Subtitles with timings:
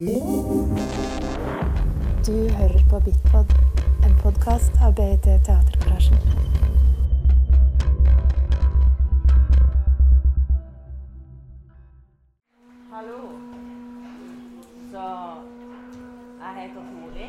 [0.00, 0.06] Du
[2.56, 3.46] hører på Bitpod,
[4.06, 6.18] en podkast av BIT Teatergarasjen.
[12.92, 13.18] Hallo.
[14.92, 15.06] Så
[16.42, 17.26] jeg heter Tori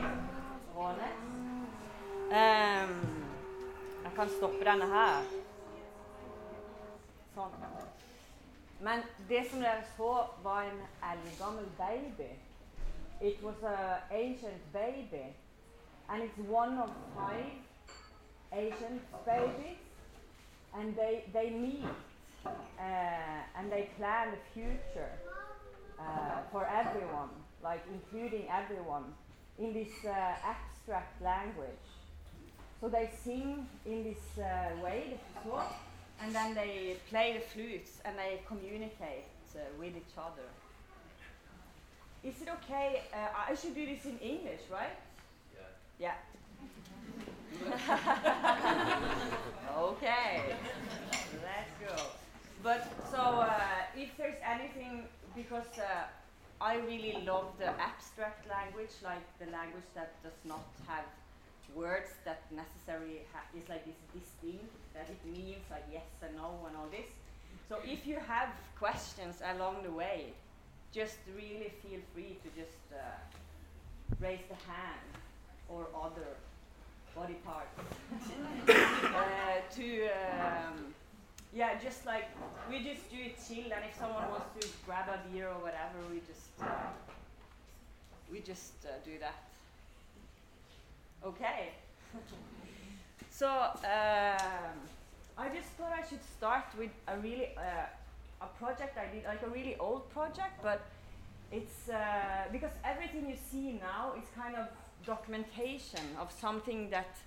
[0.75, 1.17] Rånes.
[2.29, 2.93] Um,
[4.04, 5.25] jeg kan stoppe denne her.
[7.33, 7.57] Sånn.
[8.86, 9.01] Men
[9.33, 10.13] det som dere så,
[10.45, 10.79] var en
[11.15, 12.29] eldgammel baby.
[13.21, 15.36] It was an ancient baby.
[16.09, 17.45] And it's one of five
[18.54, 19.78] ancient babies.
[20.78, 21.86] And they, they meet
[22.45, 22.51] uh,
[23.57, 25.11] and they plan the future
[26.00, 26.04] uh,
[26.51, 27.29] for everyone,
[27.64, 29.04] like including everyone,
[29.57, 31.87] in this uh, abstract language.
[32.80, 35.61] So they sing in this uh, way, the
[36.22, 39.25] and then they play the flutes and they communicate
[39.56, 40.47] uh, with each other.
[42.23, 43.03] Is it okay?
[43.14, 44.95] Uh, I should do this in English, right?
[45.97, 46.14] Yeah.
[49.78, 50.42] okay.
[51.44, 51.95] Let's go.
[52.62, 53.50] But so uh,
[53.95, 56.08] if there's anything, because uh,
[56.62, 61.06] I really love the abstract language, like the language that does not have
[61.73, 66.66] words that necessarily ha- is like this distinct, that it means like yes and no
[66.67, 67.08] and all this.
[67.67, 70.34] So if you have questions along the way,
[70.94, 72.98] just really feel free to just uh,
[74.20, 75.12] raise the hand
[75.68, 76.36] or other
[77.16, 77.80] body parts.
[78.70, 80.94] Uh, to um,
[81.54, 82.26] yeah just like
[82.70, 85.98] we just do it chill and if someone wants to grab a beer or whatever
[86.12, 86.92] we just uh,
[88.31, 89.44] we just uh, do that.
[91.26, 91.70] Okay.
[93.31, 94.76] So um,
[95.38, 97.86] i just thought i should start with a really uh,
[98.42, 100.82] a project i did like a really old project but
[101.52, 104.68] it's uh, because everything you see now is kind of
[105.06, 107.18] documentation of something that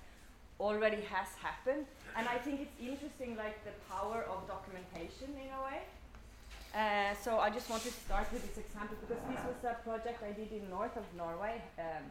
[0.60, 1.86] already has happened.
[2.16, 5.80] And i think it's interesting like the power of documentation in a way.
[6.74, 10.22] Uh, so i just want to start with this example because this was a project
[10.22, 12.04] i did in north of norway um,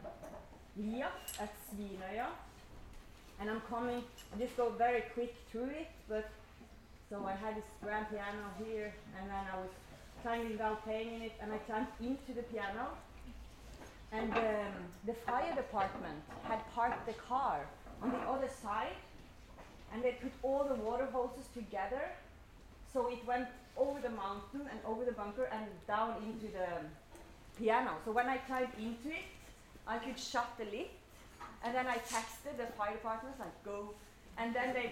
[1.40, 2.28] at Svinøya.
[3.40, 6.30] And i'm coming i just go very quick through it but
[7.12, 9.70] so i had this grand piano here and then i was
[10.22, 12.88] climbing down playing in it and i climbed into the piano.
[14.14, 14.74] And um,
[15.06, 17.66] the fire department had parked the car
[18.02, 18.98] on the other side
[19.94, 22.04] and they put all the water hoses together.
[22.92, 23.48] So it went
[23.78, 26.68] over the mountain and over the bunker and down into the
[27.58, 27.92] piano.
[28.06, 29.28] So when i climbed into it
[29.88, 30.90] i could shut the lid
[31.64, 33.94] and then i texted the fire department like go.
[34.38, 34.92] And then they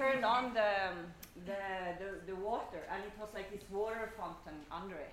[0.00, 0.72] turned on the,
[1.44, 1.60] the,
[2.00, 5.12] the, the water and it was like this water fountain under it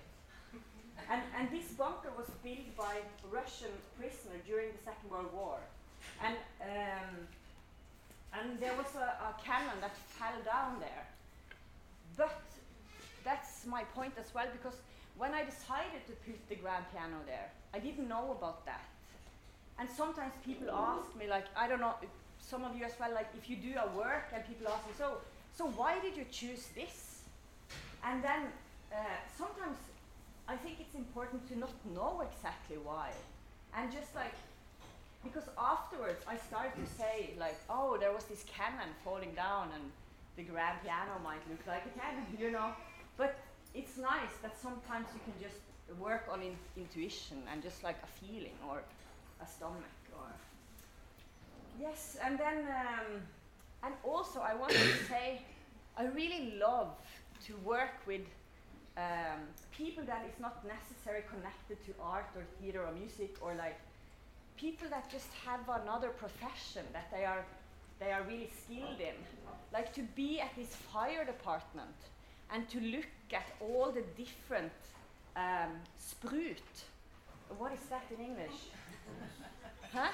[1.12, 2.94] and, and this bunker was built by
[3.30, 5.58] Russian prisoner during the Second World War.
[6.24, 7.12] And, um,
[8.32, 11.04] and there was a, a cannon that fell down there.
[12.16, 12.40] But
[13.24, 14.78] that's my point as well, because
[15.18, 18.86] when I decided to put the grand piano there, I didn't know about that.
[19.78, 21.94] And sometimes people ask me, like, I don't know,
[22.48, 24.92] some of you as well, like, if you do a work and people ask me,
[24.96, 25.18] so,
[25.52, 27.22] so why did you choose this?
[28.02, 28.46] And then
[28.92, 28.96] uh,
[29.36, 29.76] sometimes
[30.48, 33.10] I think it's important to not know exactly why.
[33.76, 34.32] And just like,
[35.22, 39.84] because afterwards I started to say, like, oh, there was this cannon falling down and
[40.36, 42.72] the grand piano might look like a cannon, you know.
[43.18, 43.36] But
[43.74, 45.60] it's nice that sometimes you can just
[46.00, 48.82] work on in- intuition and just like a feeling or
[49.42, 49.97] a stomach.
[51.80, 53.22] Yes, and then, um,
[53.84, 55.42] and also I want to say,
[55.96, 56.90] I really love
[57.46, 58.22] to work with
[58.96, 59.40] um,
[59.70, 63.78] people that is not necessarily connected to art or theater or music or like
[64.56, 67.44] people that just have another profession that they are
[68.00, 69.14] they are really skilled in.
[69.72, 71.98] Like to be at this fire department
[72.52, 74.72] and to look at all the different
[75.36, 76.62] um, sprut
[77.56, 78.58] what is that in english?
[79.92, 80.10] Huh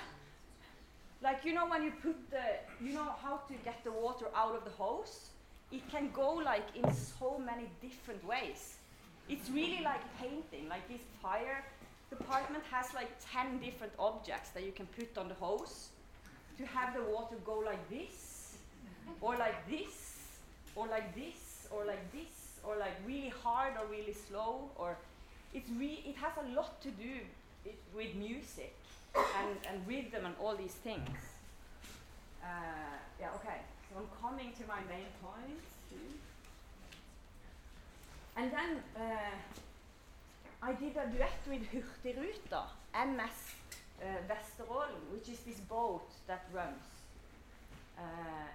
[1.25, 2.47] like you know when you put the
[2.85, 5.31] you know how to get the water out of the hose
[5.73, 8.77] it can go like in so many different ways.
[9.29, 10.69] It's really like painting.
[10.69, 11.65] Like this fire
[12.11, 15.89] department has like 10 different objects that you can put on the hose
[16.59, 18.55] to have the water go like this,
[19.21, 20.39] or like this,
[20.77, 24.71] or like this, or like this, or like really hard or really slow.
[24.77, 24.97] Or
[25.53, 27.15] it's re- it has a lot to do
[27.65, 28.77] it, with music
[29.17, 31.09] and, and them and all these things.
[32.43, 32.47] Uh,
[33.21, 33.61] yeah, okay.
[33.89, 35.61] So I'm coming to my main point.
[38.37, 39.37] And then uh,
[40.63, 42.65] I did a duet with Hurtigruta,
[42.95, 43.55] MS
[44.03, 46.83] uh, Vesterålen, which is this boat that runs.
[47.97, 48.03] Uh,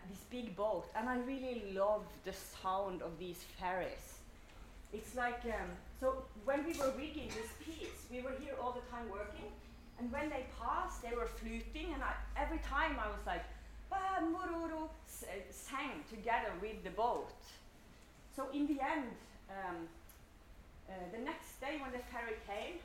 [0.09, 4.19] this big boat, and I really love the sound of these ferries.
[4.91, 5.69] It's like um,
[6.01, 9.49] so when we were rigging this piece, we were here all the time working,
[9.99, 13.43] and when they passed, they were fluting, and I, every time I was like,
[13.91, 17.35] ah, mururu, uh, sang together with the boat.
[18.35, 19.11] So in the end,
[19.49, 19.87] um,
[20.87, 22.79] uh, the next day when the ferry came,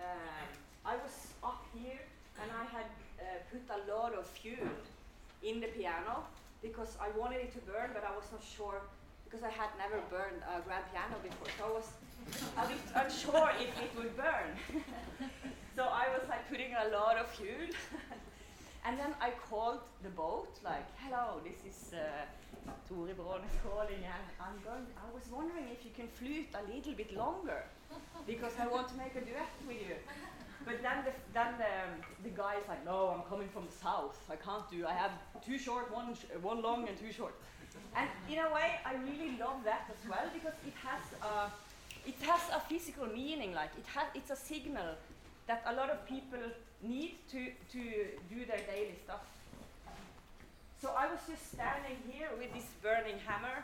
[0.00, 0.48] um,
[0.84, 2.00] I was up here
[2.40, 2.88] and I had
[3.20, 4.72] uh, put a lot of fuel
[5.42, 6.24] in the piano
[6.62, 8.80] because I wanted it to burn, but I was not sure
[9.24, 11.52] because I had never burned a grand piano before.
[11.58, 11.88] So I was
[12.56, 14.50] a bit unsure if it would burn.
[15.80, 17.72] so I was like putting a lot of fuel.
[18.84, 22.02] and then I called the boat, like, hello, this is uh,
[22.86, 24.84] Tori Wrånes is calling, and I'm going.
[25.04, 27.60] I was wondering if you can flute a little bit longer
[28.26, 29.96] because I want to make a duet with you.
[30.66, 31.72] But then the, then the,
[32.28, 34.18] the guy's like, no, I'm coming from the south.
[34.28, 34.86] I can't do.
[34.86, 35.12] I have
[35.46, 37.34] two short, one sh- one long, and two short.
[37.96, 41.48] And in a way, I really love that as well because it has a,
[42.06, 43.54] it has a physical meaning.
[43.54, 44.90] Like it has, it's a signal
[45.50, 46.44] that a lot of people
[46.80, 47.40] need to
[47.74, 47.82] to
[48.34, 49.24] do their daily stuff.
[50.82, 53.56] So I was just standing here with this burning hammer,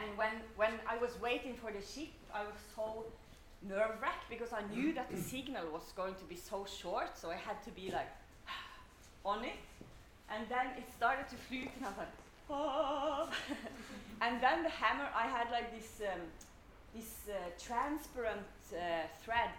[0.00, 2.86] and when when I was waiting for the ship, I was so
[3.72, 7.26] nerve wracked because I knew that the signal was going to be so short, so
[7.36, 8.12] I had to be like
[9.32, 9.60] on it.
[10.32, 12.16] And then it started to flute, and I was like,
[12.50, 13.28] oh.
[14.24, 16.22] and then the hammer, I had like this um,
[16.96, 17.34] this uh,
[17.68, 18.80] transparent uh,
[19.22, 19.54] thread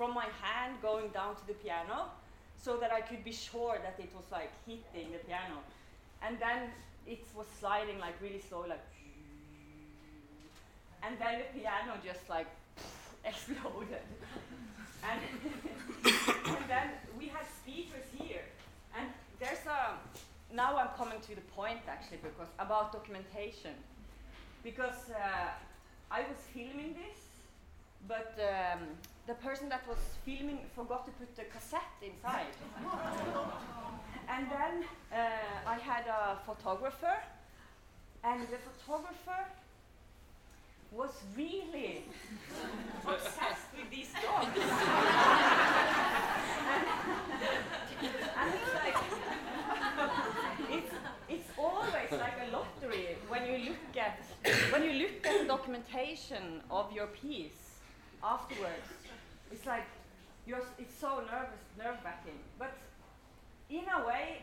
[0.00, 2.08] from my hand going down to the piano,
[2.56, 5.58] so that I could be sure that it was like hitting the piano.
[6.22, 6.70] And then
[7.06, 8.86] it was sliding like really slow, like.
[11.02, 12.46] And then the piano just like
[13.26, 14.06] exploded.
[15.04, 15.20] and,
[16.56, 16.88] and then
[17.18, 18.46] we had speakers here.
[18.96, 19.06] And
[19.38, 19.80] there's a,
[20.54, 23.74] now I'm coming to the point actually, because about documentation.
[24.64, 25.50] Because uh,
[26.10, 27.20] I was filming this,
[28.08, 28.80] but um,
[29.26, 32.54] the person that was filming forgot to put the cassette inside.
[34.28, 37.16] and then uh, I had a photographer,
[38.24, 39.46] and the photographer
[40.92, 42.04] was really
[43.06, 44.48] obsessed with these dogs.
[48.00, 48.96] and, and it's like,
[50.70, 50.92] it's,
[51.28, 54.18] it's always like a lottery when you look at
[54.72, 57.78] when you look at the documentation of your piece
[58.22, 58.99] afterwards.
[59.50, 59.86] It's like
[60.46, 62.38] you're, it's so nervous, nerve-wracking.
[62.58, 62.76] But
[63.68, 64.42] in a way,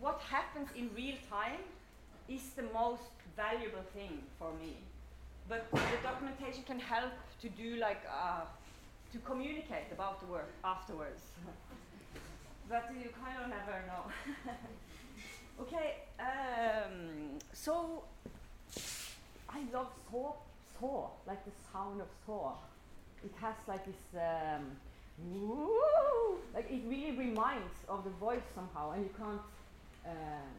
[0.00, 1.60] what happens in real time
[2.28, 3.02] is the most
[3.36, 4.76] valuable thing for me
[5.48, 8.40] but the documentation can help to do like uh,
[9.12, 11.22] to communicate about the work afterwards.
[12.68, 14.04] but you kind of never know.
[15.62, 18.04] okay, um, so
[19.48, 20.34] I love saw,
[20.80, 22.54] saw, like the sound of saw.
[23.24, 24.64] It has like this, um,
[25.18, 29.40] woo, like it really reminds of the voice somehow, and you can't
[30.06, 30.54] um,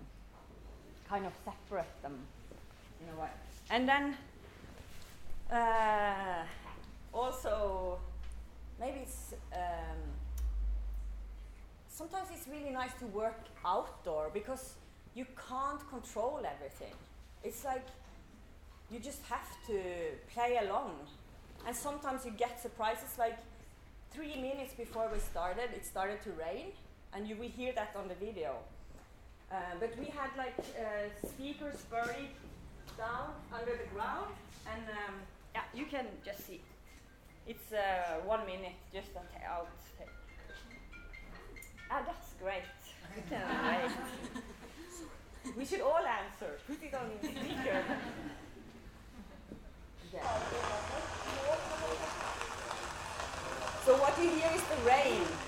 [1.08, 2.18] kind of separate them
[3.02, 3.30] in a way.
[3.70, 4.18] And then
[5.52, 6.44] uh,
[7.14, 8.00] also,
[8.80, 10.00] maybe it's um,
[11.88, 14.76] sometimes it's really nice to work outdoor because
[15.14, 16.94] you can't control everything.
[17.44, 17.86] It's like
[18.92, 19.80] you just have to
[20.34, 20.92] play along,
[21.66, 23.18] and sometimes you get surprises.
[23.18, 23.38] Like
[24.12, 26.68] three minutes before we started, it started to rain,
[27.14, 28.56] and you will hear that on the video.
[29.52, 32.34] Uh, but we had like uh, speakers buried
[32.98, 34.34] down under the ground,
[34.72, 35.16] and um,
[35.54, 36.62] yeah, you can just see.
[37.48, 39.10] It's uh, one minute, just
[39.48, 39.70] out.
[41.92, 42.64] Ah, that's great.
[43.16, 45.56] We can wait.
[45.58, 46.58] we should all answer.
[46.66, 47.84] Put it on the speaker.
[50.14, 51.22] Yeah.
[53.86, 55.45] So what you hear is the rain.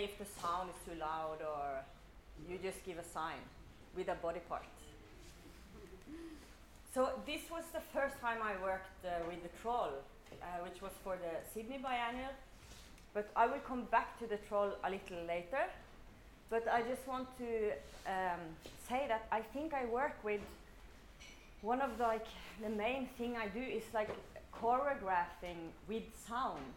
[0.00, 1.84] Say if the sound is too loud or
[2.48, 3.42] you just give a sign
[3.96, 4.64] with a body part.
[6.94, 9.92] So this was the first time I worked uh, with the troll,
[10.42, 12.34] uh, which was for the Sydney Biennial.
[13.14, 15.64] But I will come back to the troll a little later.
[16.48, 17.70] But I just want to
[18.06, 18.40] um,
[18.88, 20.40] say that I think I work with
[21.62, 22.26] one of the, like
[22.62, 24.10] the main thing I do is like
[24.52, 26.72] choreographing with sound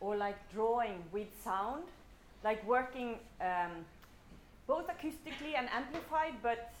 [0.00, 1.84] or like drawing with sound,
[2.44, 3.72] like working um,
[4.66, 6.72] both acoustically and amplified, but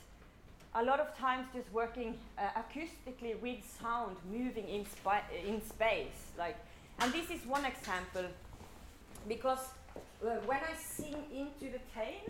[0.74, 4.84] a lot of times just working uh, acoustically with sound moving in,
[5.48, 6.20] in space.
[6.38, 6.56] Like,
[7.00, 8.26] and this is one example
[9.26, 9.64] because
[10.22, 12.24] uh, when I sing into the tail,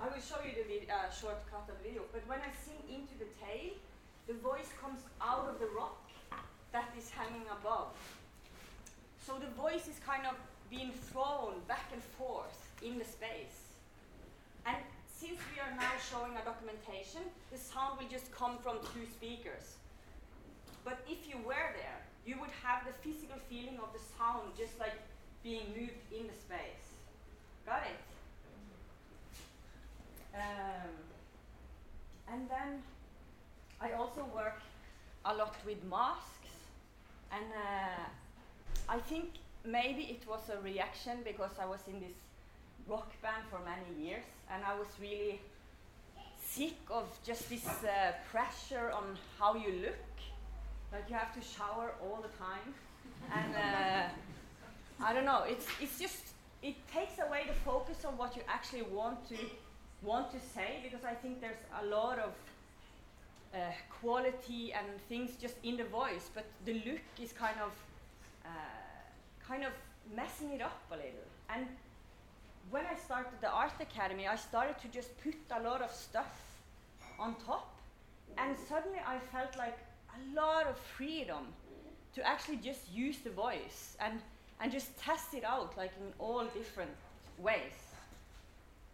[0.00, 3.14] I will show you the uh, shortcut of the video, but when I sing into
[3.18, 3.72] the tail,
[4.28, 5.98] the voice comes out of the rock
[6.72, 7.88] that is hanging above.
[9.26, 10.36] So the voice is kind of
[10.70, 13.74] being thrown back and forth in the space.
[14.66, 19.06] And since we are now showing a documentation, the sound will just come from two
[19.06, 19.76] speakers.
[20.84, 24.78] But if you were there, you would have the physical feeling of the sound just
[24.78, 24.94] like
[25.42, 26.86] being moved in the space.
[27.66, 28.00] Got it?
[30.34, 30.92] Um,
[32.32, 32.82] and then
[33.80, 34.60] I also work
[35.24, 36.52] a lot with masks,
[37.32, 38.04] and uh,
[38.88, 39.30] I think
[39.64, 42.16] maybe it was a reaction because I was in this
[42.88, 45.40] rock band for many years, and I was really
[46.42, 50.06] sick of just this uh, pressure on how you look.
[50.92, 52.74] Like you have to shower all the time,
[53.34, 55.42] and uh, I don't know.
[55.46, 56.22] It's it's just
[56.62, 59.36] it takes away the focus on what you actually want to
[60.02, 62.32] want to say because I think there's a lot of
[63.54, 63.58] uh,
[64.00, 67.72] quality and things just in the voice, but the look is kind of
[68.44, 68.48] uh,
[69.48, 69.72] kind of
[70.14, 71.28] messing it up a little.
[71.48, 71.66] And
[72.70, 76.32] when I started the art academy, I started to just put a lot of stuff
[77.18, 77.74] on top,
[78.36, 79.78] and suddenly I felt like
[80.16, 81.44] a lot of freedom
[82.14, 84.20] to actually just use the voice and
[84.60, 86.90] and just test it out like in all different
[87.38, 87.78] ways.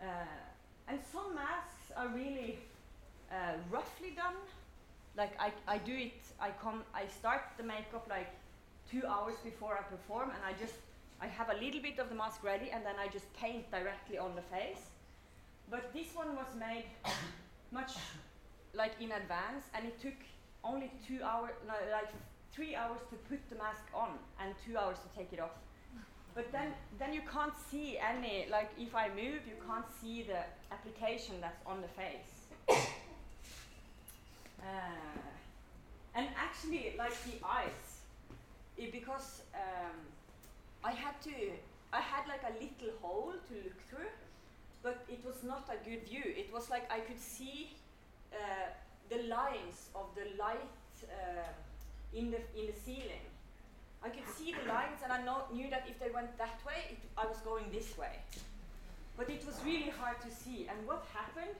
[0.00, 0.04] Uh,
[0.88, 2.58] and some masks are really
[3.32, 4.36] uh, roughly done.
[5.16, 8.30] Like I, I do it, I come, I start the makeup like
[8.94, 10.74] two hours before I perform and I just,
[11.20, 14.18] I have a little bit of the mask ready and then I just paint directly
[14.18, 14.82] on the face.
[15.70, 16.84] But this one was made
[17.72, 17.92] much
[18.72, 20.14] like in advance and it took
[20.62, 22.12] only two hours, no, like
[22.52, 24.10] three hours to put the mask on
[24.40, 25.56] and two hours to take it off.
[26.34, 30.42] But then, then you can't see any, like if I move, you can't see the
[30.72, 32.32] application that's on the face.
[34.60, 34.64] uh,
[36.16, 37.93] and actually, like the eyes,
[38.76, 39.96] it, because um,
[40.82, 41.34] I had to,
[41.92, 44.12] I had like a little hole to look through,
[44.82, 46.22] but it was not a good view.
[46.24, 47.70] It was like I could see
[48.32, 48.36] uh,
[49.08, 51.48] the lines of the light uh,
[52.12, 53.24] in the in the ceiling.
[54.04, 56.80] I could see the lines, and I know, knew that if they went that way,
[56.90, 58.18] it, I was going this way.
[59.16, 60.68] But it was really hard to see.
[60.68, 61.56] And what happened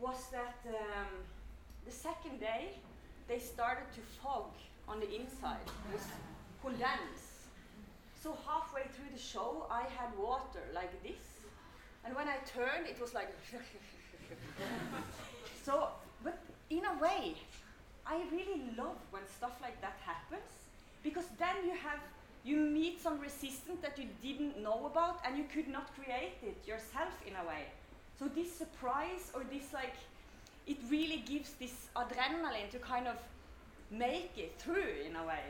[0.00, 1.12] was that um,
[1.84, 2.70] the second day,
[3.28, 4.52] they started to fog
[4.90, 6.02] on the inside, was
[6.62, 7.48] condense.
[8.22, 11.22] So halfway through the show, I had water like this,
[12.04, 13.32] and when I turned, it was like.
[15.64, 15.88] so,
[16.22, 17.36] but in a way,
[18.06, 20.50] I really love when stuff like that happens
[21.02, 22.00] because then you have
[22.42, 26.56] you meet some resistance that you didn't know about and you could not create it
[26.66, 27.66] yourself in a way.
[28.18, 29.94] So this surprise or this like
[30.66, 33.16] it really gives this adrenaline to kind of
[33.90, 35.44] make it through in a way.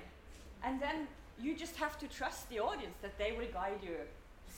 [0.65, 1.07] And then
[1.41, 3.97] you just have to trust the audience that they will guide you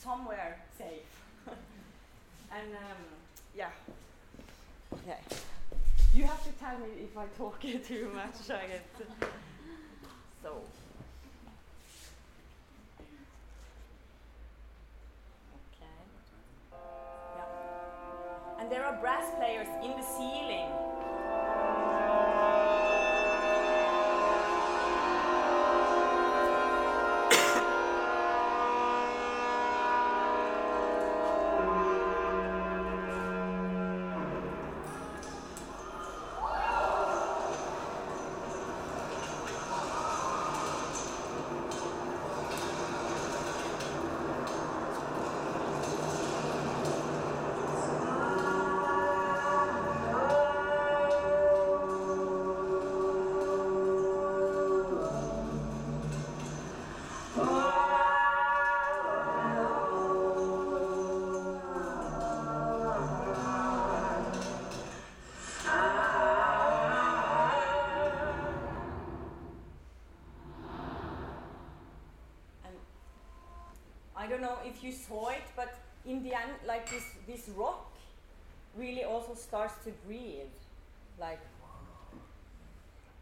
[0.01, 1.21] somewhere safe.
[1.47, 3.03] and um,
[3.55, 3.69] yeah.
[5.07, 5.15] Yeah.
[6.13, 9.07] You have to tell me if I talk too much, I guess.
[10.43, 10.61] So.
[15.71, 15.85] Okay.
[17.35, 18.61] Yeah.
[18.61, 20.69] And there are brass players in the ceiling
[74.65, 75.73] if you saw it, but
[76.05, 77.91] in the end, like this, this rock
[78.75, 80.53] really also starts to breathe,
[81.19, 81.39] like.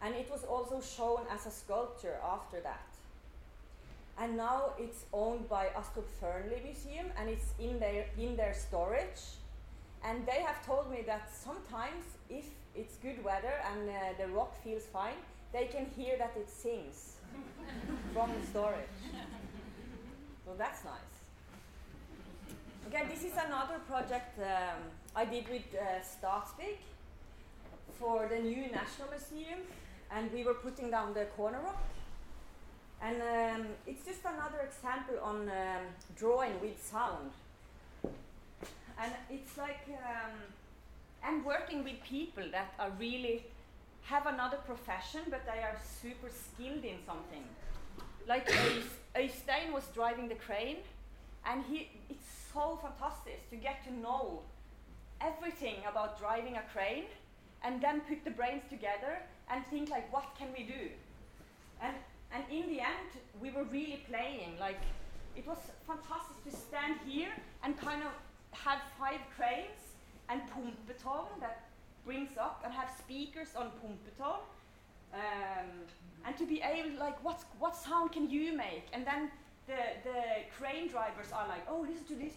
[0.01, 2.88] And it was also shown as a sculpture after that.
[4.17, 9.21] And now it's owned by Astrup Fearnley Museum, and it's in their in their storage.
[10.03, 12.45] And they have told me that sometimes, if
[12.75, 15.19] it's good weather and uh, the rock feels fine,
[15.53, 17.17] they can hear that it sings
[18.13, 18.98] from the storage.
[20.45, 21.10] So that's nice.
[22.93, 24.81] Okay, this is another project um,
[25.15, 26.03] I did with uh,
[27.98, 29.60] for the new National Museum,
[30.13, 31.81] and we were putting down the corner rock.
[33.01, 35.86] And um, it's just another example on um,
[36.17, 37.31] drawing with sound.
[39.00, 40.36] And it's like um,
[41.24, 43.45] I'm working with people that are really
[44.01, 47.45] have another profession, but they are super skilled in something.
[48.27, 48.51] Like
[49.15, 50.79] Øystein was driving the crane,
[51.45, 54.41] and he, it's so fantastic to get to know
[55.20, 57.05] everything about driving a crane,
[57.63, 60.89] and then put the brains together and think like, what can we do?
[61.81, 61.96] And
[62.34, 64.58] and in the end, we were really playing.
[64.60, 64.81] Like
[65.36, 67.31] it was fantastic to stand here
[67.63, 68.12] and kind of
[68.51, 69.96] have five cranes
[70.29, 71.65] and pumpetårn that
[72.05, 74.42] brings up and have speakers on pumpetårn.
[75.14, 75.70] Um,
[76.25, 78.85] and to be able, like, what, what sound can you make?
[78.94, 79.31] And then
[79.68, 80.22] the, the
[80.61, 82.33] crane drivers are like, oh, listen to this.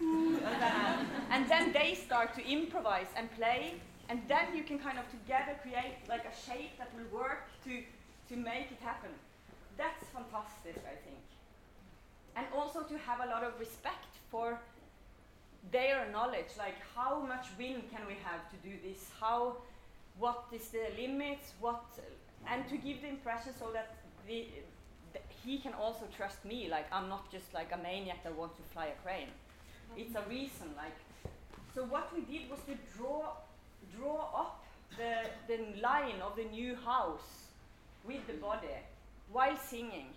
[0.00, 3.74] and, then, and then they start to improvise and play.
[4.08, 7.82] And then you can kind of together create like a shape that will work to,
[8.30, 9.10] to make it happen.
[9.76, 11.22] That's fantastic, I think.
[12.36, 14.58] And also to have a lot of respect for
[15.70, 19.10] their knowledge, like how much wind can we have to do this?
[19.20, 19.56] How,
[20.18, 21.52] what is the limits?
[21.60, 21.84] What,
[22.50, 23.94] and to give the impression so that
[24.26, 24.62] the, the,
[25.44, 26.68] he can also trust me.
[26.70, 29.32] Like I'm not just like a maniac that wants to fly a crane.
[29.96, 30.68] It's a reason.
[30.76, 30.96] Like
[31.74, 33.32] so, what we did was to draw
[33.96, 34.64] draw up
[34.96, 35.14] the
[35.48, 37.48] the line of the new house
[38.04, 38.78] with the body
[39.30, 40.08] while singing.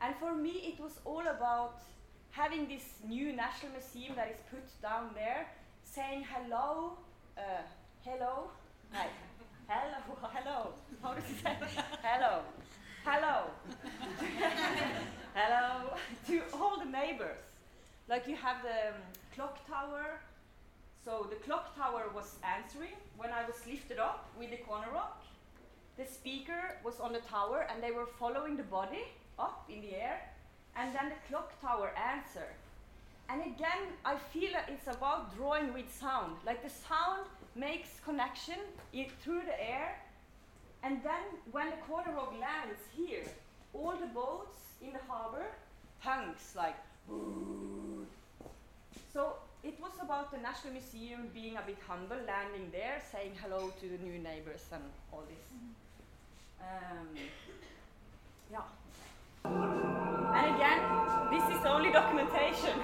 [0.00, 1.80] And for me, it was all about
[2.30, 5.48] having this new National Museum that is put down there,
[5.82, 6.98] saying hello,
[7.36, 7.62] uh,
[8.04, 8.50] hello,
[8.92, 9.08] hi,
[9.68, 10.72] hello, hello.
[11.02, 11.56] How does it say?
[12.02, 12.42] hello,
[13.10, 13.44] hello,
[15.34, 17.40] hello to all the neighbors.
[18.06, 19.00] Like you have the um,
[19.34, 20.20] clock tower.
[21.02, 25.22] So the clock tower was answering when I was lifted up with the corner rock.
[25.96, 29.04] The speaker was on the tower and they were following the body
[29.38, 30.20] up in the air
[30.76, 32.56] and then the clock tower answered.
[33.30, 36.36] And again, I feel that it's about drawing with sound.
[36.44, 38.60] Like the sound makes connection
[39.22, 39.96] through the air,
[40.82, 43.24] and then when the corner lands here,
[43.72, 45.46] all the boats in the harbor
[46.00, 46.76] hunks like.
[49.14, 53.72] So it was about the National Museum being a bit humble, landing there, saying hello
[53.80, 55.44] to the new neighbors and all this.
[56.60, 57.08] Um,
[58.52, 58.62] yeah.
[59.44, 60.80] And again,
[61.32, 62.78] this is only documentation.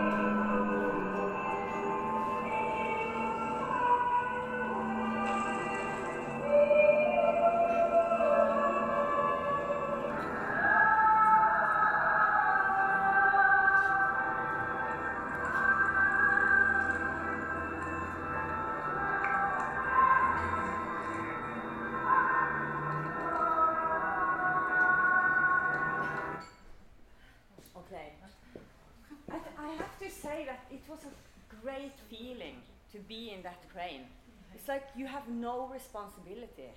[35.29, 36.71] no responsibility.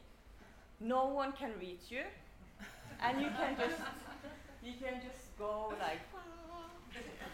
[0.80, 2.02] No one can reach you,
[3.00, 3.80] and you can just
[4.62, 6.00] you can just go like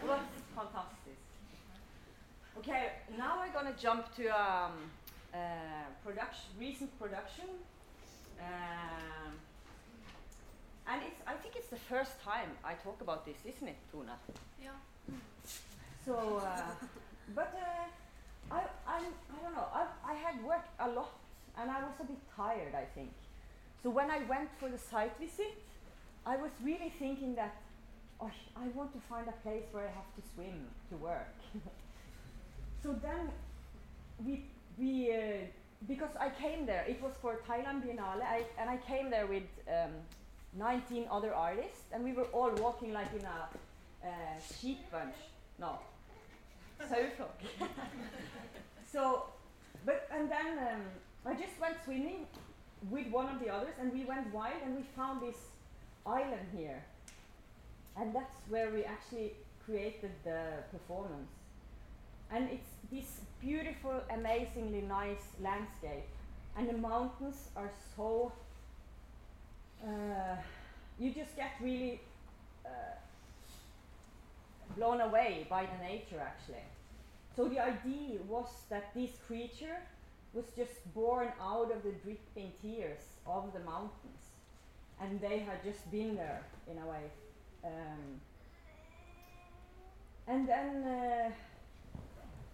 [0.05, 0.23] what's
[0.55, 1.17] fantastic.
[2.59, 4.73] Okay, now we're gonna jump to um,
[5.35, 5.39] uh,
[6.05, 7.49] production, recent production,
[8.41, 9.33] um,
[10.87, 14.17] and it's I think it's the first time I talk about this, isn't it, Tuna?
[14.63, 14.71] Yeah.
[16.05, 16.61] So, uh,
[17.35, 17.55] but.
[17.57, 18.02] Uh,
[18.51, 19.69] I, I'm, I don't know.
[19.73, 21.13] I, I had worked a lot
[21.59, 23.13] and I was a bit tired, I think.
[23.83, 25.55] So when I went for the site visit,
[26.25, 27.57] I was really thinking that,
[28.21, 31.35] oh, I want to find a place where I have to swim to work.
[32.83, 33.29] so then
[34.25, 34.45] we,
[34.79, 35.47] we uh,
[35.89, 39.43] because I came there, it was for Thailand Biennale, I, and I came there with
[39.69, 39.91] um,
[40.57, 44.11] 19 other artists, and we were all walking like in a uh,
[44.61, 45.15] sheep bunch.
[45.59, 45.79] No,
[48.93, 49.25] so,
[49.87, 50.83] but and then um,
[51.27, 52.27] I just went swimming
[52.91, 55.37] with one of the others, and we went wild and we found this
[56.07, 56.83] island here.
[57.97, 60.41] And that's where we actually created the
[60.71, 61.31] performance.
[62.31, 66.09] And it's this beautiful, amazingly nice landscape.
[66.57, 68.33] And the mountains are so.
[69.85, 70.37] Uh,
[70.99, 72.01] you just get really
[72.65, 72.69] uh,
[74.77, 76.65] blown away by the nature, actually.
[77.37, 79.79] So the idea was that this creature
[80.35, 84.23] was just born out of the dripping tears of the mountains.
[85.01, 87.11] And they had just been there, in a way.
[87.65, 88.21] Um,
[90.29, 91.31] and then, uh,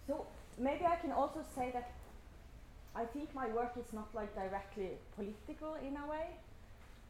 [0.07, 0.25] so
[0.57, 1.91] maybe I can also say that
[2.95, 6.27] I think my work is not like directly political in a way,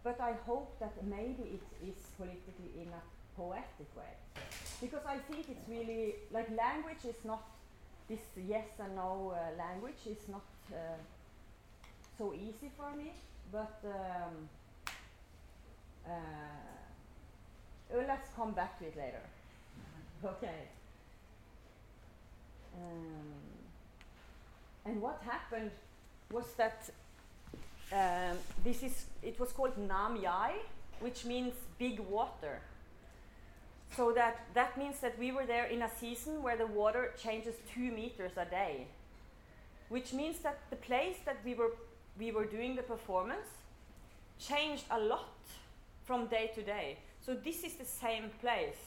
[0.04, 3.02] but I hope that maybe it is politically in a
[3.36, 4.14] poetic way.
[4.82, 7.44] Because I think it's really, like language is not
[8.08, 10.98] this yes and no uh, language is not uh,
[12.18, 13.12] so easy for me,
[13.52, 14.50] but um,
[16.08, 16.12] uh,
[18.08, 19.22] let's come back to it later.
[20.26, 20.68] okay.
[22.76, 23.50] Um,
[24.86, 25.72] and what happened
[26.32, 26.90] was that
[27.92, 30.54] um, this is it was called Nam Yai,
[31.00, 32.62] which means big water.
[33.96, 37.56] So that that means that we were there in a season where the water changes
[37.74, 38.88] two meters a day,
[39.90, 41.72] which means that the place that we were
[42.20, 43.48] we were doing the performance
[44.40, 45.36] changed a lot
[46.06, 46.98] from day to day.
[47.26, 48.84] So this is the same place.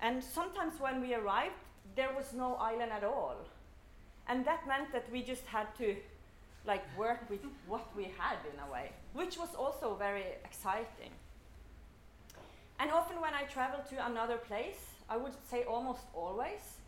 [0.00, 1.54] And sometimes when we arrived,
[1.96, 3.36] there was no island at all.
[4.28, 5.96] And that meant that we just had to
[6.66, 11.12] like work with what we had in a way, which was also very exciting.
[12.80, 16.78] And often when I travel to another place, I would say almost always,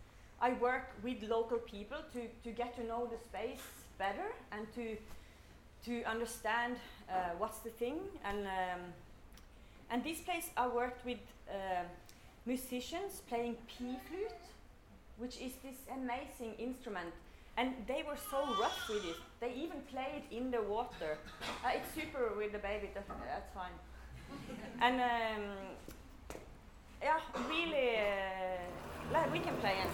[0.40, 3.62] I work with local people to, to get to know the space
[3.98, 4.96] better and to,
[5.86, 6.76] to understand
[7.08, 7.98] uh, what's the thing.
[8.24, 8.80] And, um,
[9.90, 11.18] and this place I worked with
[11.48, 11.84] uh,
[12.44, 14.44] musicians playing pea flute,
[15.18, 17.12] which is this amazing instrument
[17.56, 19.16] and they were so rough with it.
[19.40, 21.18] They even played in the water.
[21.64, 23.72] Uh, it's super with the baby, that's, that's fine.
[24.80, 25.42] And um,
[27.02, 29.90] yeah, really, uh, we can play and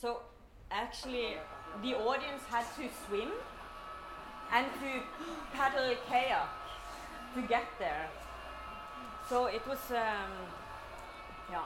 [0.00, 0.20] so
[0.70, 1.36] actually
[1.82, 3.30] the audience had to swim
[4.52, 5.02] and to
[5.52, 6.48] paddle a kayak
[7.34, 8.08] to get there.
[9.28, 10.30] So it was, um,
[11.50, 11.64] yeah.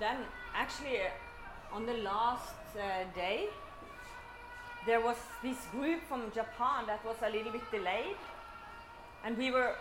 [0.00, 0.16] Then,
[0.54, 3.48] actually, uh, on the last uh, day,
[4.86, 8.16] there was this group from Japan that was a little bit delayed,
[9.24, 9.74] and we were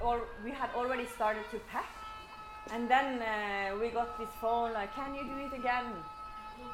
[0.00, 1.88] or we had already started to pack,
[2.72, 5.86] and then uh, we got this phone like, "Can you do it again?"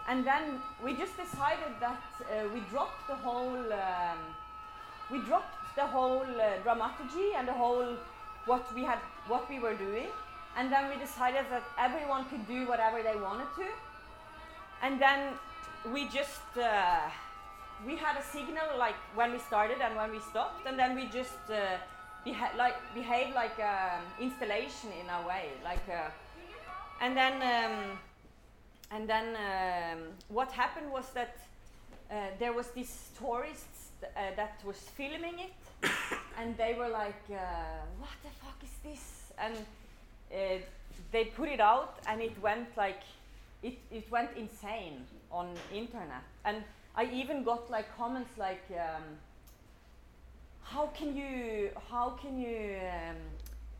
[0.09, 4.19] And then we just decided that uh, we dropped the whole, um,
[5.11, 7.97] we dropped the whole uh, dramaturgy and the whole
[8.47, 10.09] what we had, what we were doing,
[10.57, 13.67] and then we decided that everyone could do whatever they wanted to,
[14.83, 15.35] and then
[15.93, 16.43] we just.
[16.57, 17.01] Uh,
[17.87, 21.07] we had a signal like when we started and when we stopped, and then we
[21.07, 21.77] just uh,
[22.25, 25.83] beha- like behaved like an installation in a way, like.
[25.89, 26.11] Uh,
[27.01, 27.99] and then, um,
[28.93, 31.37] and then um, what happened was that
[32.11, 35.53] uh, there was these tourists th- uh, that was filming it,
[36.39, 37.35] and they were like, uh,
[37.99, 39.57] "What the fuck is this?" And
[41.13, 43.03] they put it out, and it went like,
[43.63, 46.63] it, it went insane on internet, and
[46.95, 49.03] I even got like comments like, um,
[50.63, 51.71] "How can you?
[51.91, 52.77] How can you?
[52.81, 53.17] Um,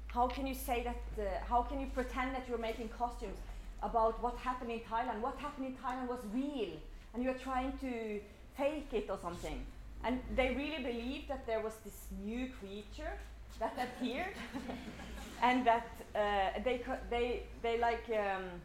[0.07, 1.03] how can you say that?
[1.19, 3.39] Uh, how can you pretend that you're making costumes
[3.83, 5.21] about what happened in Thailand?
[5.21, 6.73] What happened in Thailand was real,
[7.13, 8.21] and you're trying to
[8.57, 9.65] fake it or something."
[10.05, 13.13] And they really believed that there was this new creature
[13.61, 14.35] that appeared,
[15.43, 18.05] and that uh, they they they like.
[18.09, 18.63] Um,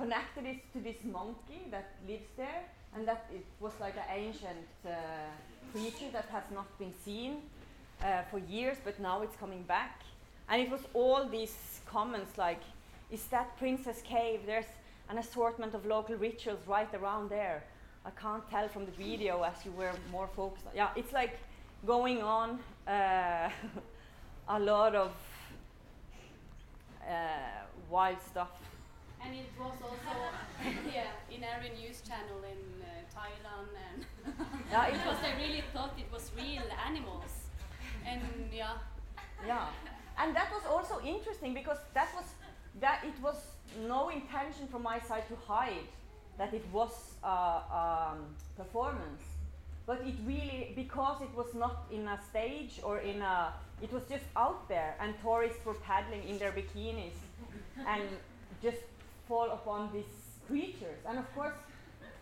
[0.00, 2.62] connected it to this monkey that lives there,
[2.94, 4.90] and that it was like an ancient uh,
[5.72, 7.32] creature that has not been seen
[8.02, 10.00] uh, for years, but now it's coming back.
[10.48, 12.62] And it was all these comments like,
[13.10, 14.40] "Is that Princess Cave?
[14.46, 14.72] There's
[15.10, 17.62] an assortment of local rituals right around there."
[18.06, 20.64] I can't tell from the video as you were more focused.
[20.74, 21.34] Yeah, it's like
[21.86, 23.50] going on uh,
[24.56, 25.10] a lot of
[27.06, 28.50] uh, wild stuff.
[29.22, 30.16] And it was also
[30.94, 34.06] yeah in every news channel in uh, Thailand and
[34.72, 37.32] Yeah, because they really thought it was real animals.
[38.06, 38.78] And yeah,
[39.46, 39.66] Yeah,
[40.18, 42.24] and that was also interesting because that was
[42.80, 43.36] that it was
[43.86, 45.88] no intention from my side to hide
[46.38, 48.18] that it was a um,
[48.56, 49.22] performance,
[49.86, 54.02] but it really because it was not in a stage or in a it was
[54.08, 57.16] just out there and tourists were paddling in their bikinis
[57.86, 58.02] and
[58.62, 58.82] just
[59.26, 60.14] fall upon these
[60.46, 60.98] creatures.
[61.08, 61.54] And of course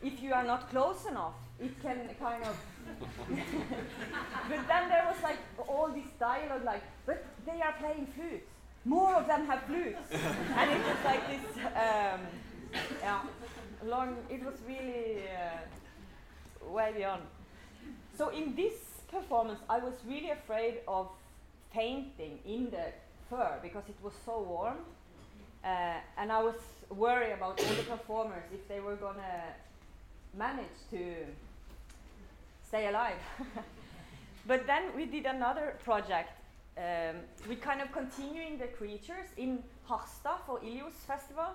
[0.03, 2.57] if you are not close enough it can kind of
[4.49, 8.47] but then there was like all this dialogue like but they are playing flutes.
[8.85, 9.99] More of them have flutes.
[10.57, 12.21] And it was like this um,
[13.01, 13.23] yeah
[13.85, 17.23] long it was really uh, way beyond.
[18.17, 18.75] So in this
[19.11, 21.09] performance i was really afraid of
[21.75, 22.87] fainting in the
[23.29, 24.79] fur because it was so warm
[25.65, 26.55] uh, and i was
[26.91, 29.43] worried about all the performers if they were gonna
[30.37, 31.27] manage to
[32.67, 33.17] stay alive.
[34.47, 36.31] but then we did another project.
[36.77, 37.17] Um,
[37.49, 41.51] we kind of continuing the creatures in Harstad for Ilios Festival,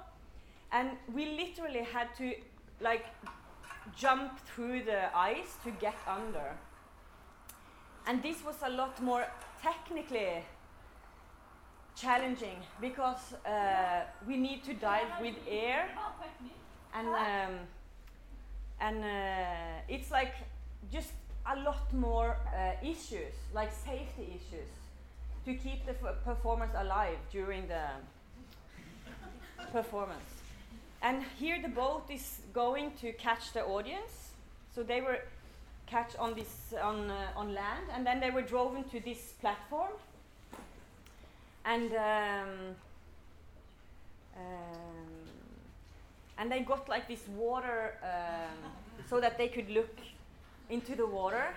[0.72, 2.34] and we literally had to
[2.82, 3.06] like
[3.96, 6.58] jump through the ice to get under.
[8.06, 9.26] And this was a lot more
[9.64, 10.44] technically
[11.96, 15.90] challenging because uh, we need to dive with air
[16.94, 17.54] and um,
[18.80, 20.34] and uh, it's like
[20.92, 21.14] just
[21.46, 24.70] a lot more uh, issues like safety issues
[25.46, 25.94] to keep the
[26.26, 27.86] performance alive during the
[29.72, 30.32] performance.
[31.02, 34.32] And here the boat is going to catch the audience.
[34.74, 35.20] So they were
[35.88, 39.92] catch on this on uh, on land and then they were driven to this platform.
[41.66, 42.76] And um,
[44.36, 45.14] um,
[46.38, 48.72] and they got like this water um,
[49.10, 49.98] so that they could look
[50.70, 51.54] into the water.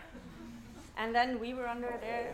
[0.99, 2.33] And then we were under there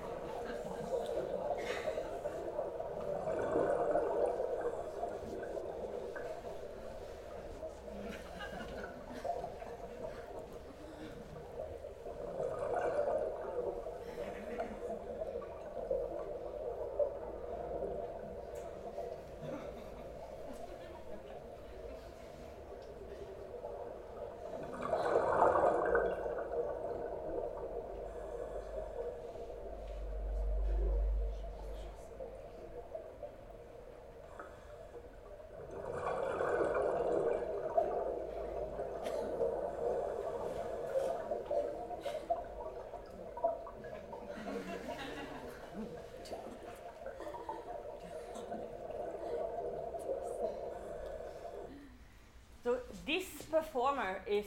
[52.65, 53.27] So this
[53.63, 54.47] performer is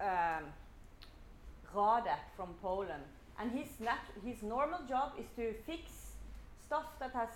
[0.00, 0.44] um,
[1.74, 3.04] Radek from Poland,
[3.38, 3.68] and his
[4.24, 5.82] his normal job is to fix
[6.66, 7.32] stuff that has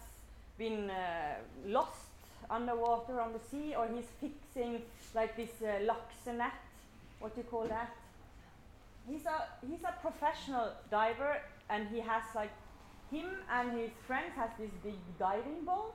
[0.58, 1.34] been uh,
[1.66, 2.10] lost
[2.48, 4.82] underwater on the sea, or he's fixing
[5.14, 5.92] like this uh,
[7.20, 7.90] what do you call that?
[9.08, 11.32] He's a he's a professional diver,
[11.68, 12.54] and he has like
[13.10, 15.94] him and his friends has this big diving boat,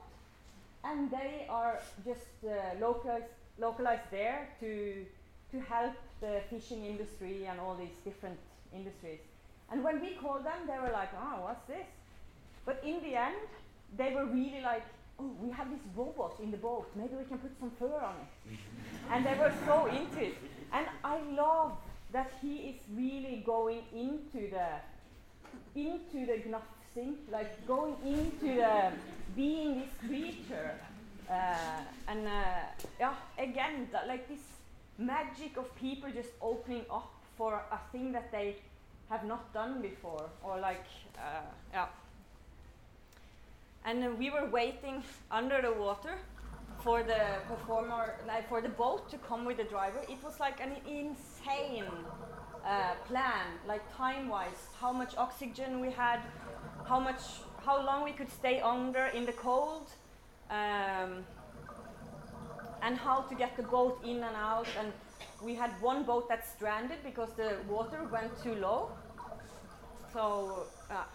[0.84, 5.04] and they are just uh, localized localized there to
[5.52, 8.38] to help the fishing industry and all these different
[8.74, 9.20] industries.
[9.70, 11.86] And when we called them, they were like, "Oh, what's this?"
[12.64, 13.48] But in the end,
[13.96, 14.84] they were really like,
[15.18, 16.86] "Oh, we have this robot in the boat.
[16.94, 18.58] Maybe we can put some fur on it."
[19.12, 20.36] and they were so into it.
[20.72, 21.72] And I love
[22.12, 24.68] that he is really going into the
[25.74, 28.92] into the gnafsing, like going into the
[29.34, 30.74] being this creature.
[31.30, 32.30] Uh, and uh,
[33.00, 34.40] yeah, again, that, like this
[34.98, 38.56] magic of people just opening up for a thing that they
[39.10, 40.84] have not done before, or like,
[41.72, 41.86] yeah.
[43.84, 46.14] And uh, we were waiting under the water
[46.82, 50.00] for the performer, like for the boat to come with the driver.
[50.08, 51.84] It was like an insane
[52.64, 56.20] uh, plan, like time-wise, how much oxygen we had,
[56.88, 57.20] how much,
[57.64, 59.88] how long we could stay under in the cold,
[60.50, 61.24] um,
[62.82, 64.66] and how to get the boat in and out.
[64.78, 64.92] And
[65.42, 68.90] we had one boat that stranded because the water went too low.
[70.12, 70.66] So.
[70.90, 71.06] Uh, ja.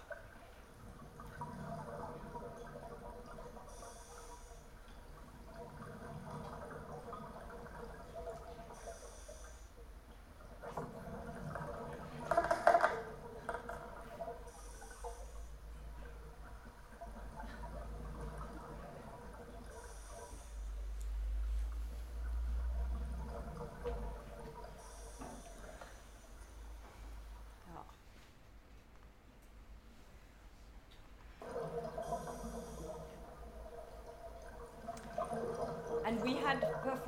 [36.05, 36.35] And we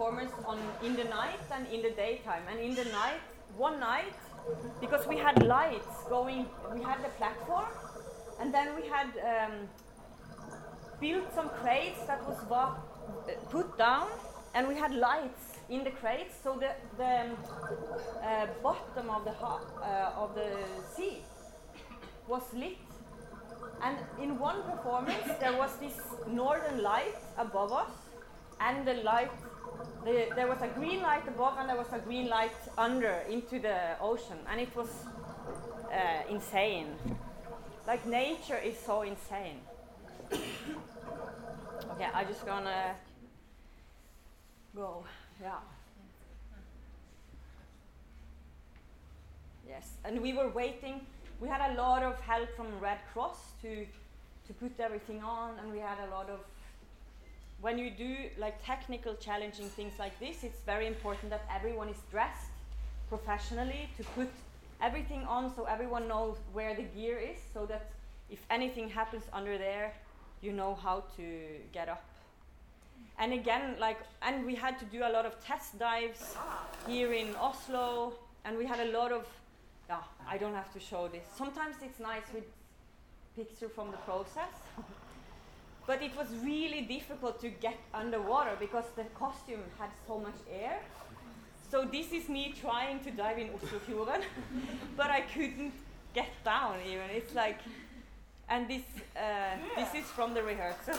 [0.04, 2.44] on in the night and in the daytime.
[2.50, 3.22] And in the night,
[3.58, 4.14] one night,
[4.82, 7.70] because we had lights going, we had the platform,
[8.40, 9.54] and then we had um,
[11.00, 12.38] built some crates that was
[13.50, 14.08] put down,
[14.54, 17.38] and we had lights in the crates, so the the um,
[18.22, 20.50] uh, bottom of the uh, of the
[20.96, 21.24] sea
[22.28, 22.78] was lit.
[23.82, 25.96] And in one performance, there was this
[26.28, 27.92] northern light above us,
[28.60, 29.32] and the light.
[30.06, 33.58] The, there was a green light above, and there was a green light under into
[33.60, 34.90] the ocean, and it was
[35.92, 36.88] uh, insane.
[37.88, 39.62] Like nature is so insane.
[40.32, 42.96] okay, I'm just gonna
[44.76, 45.06] go.
[45.42, 45.60] Yeah.
[49.68, 51.02] Yes, and we were waiting.
[51.40, 53.86] We had a lot of help from Red Cross to
[54.48, 56.40] to put everything on, and we had a lot of.
[57.64, 61.96] When you do like technical, challenging things like this, it's very important that everyone is
[62.12, 62.52] dressed
[63.08, 64.30] professionally to put
[64.82, 67.90] everything on, so everyone knows where the gear is, so that
[68.30, 69.94] if anything happens under there,
[70.42, 71.24] you know how to
[71.72, 72.04] get up.
[73.18, 76.36] And again, like, and we had to do a lot of test dives
[76.86, 78.12] here in Oslo,
[78.44, 79.26] and we had a lot of,
[79.88, 81.26] yeah, I don't have to show this.
[81.38, 82.44] Sometimes it's nice with
[83.38, 84.52] picture from the process,
[85.86, 90.80] but it was really difficult to get underwater because the costume had so much air.
[91.72, 94.22] So this is me trying to dive in Oslofjorden,
[94.98, 95.74] but I couldn't
[96.14, 97.10] get down even.
[97.10, 97.60] It's like,
[98.48, 98.84] and this
[99.16, 100.96] uh, this is from the rehearsal.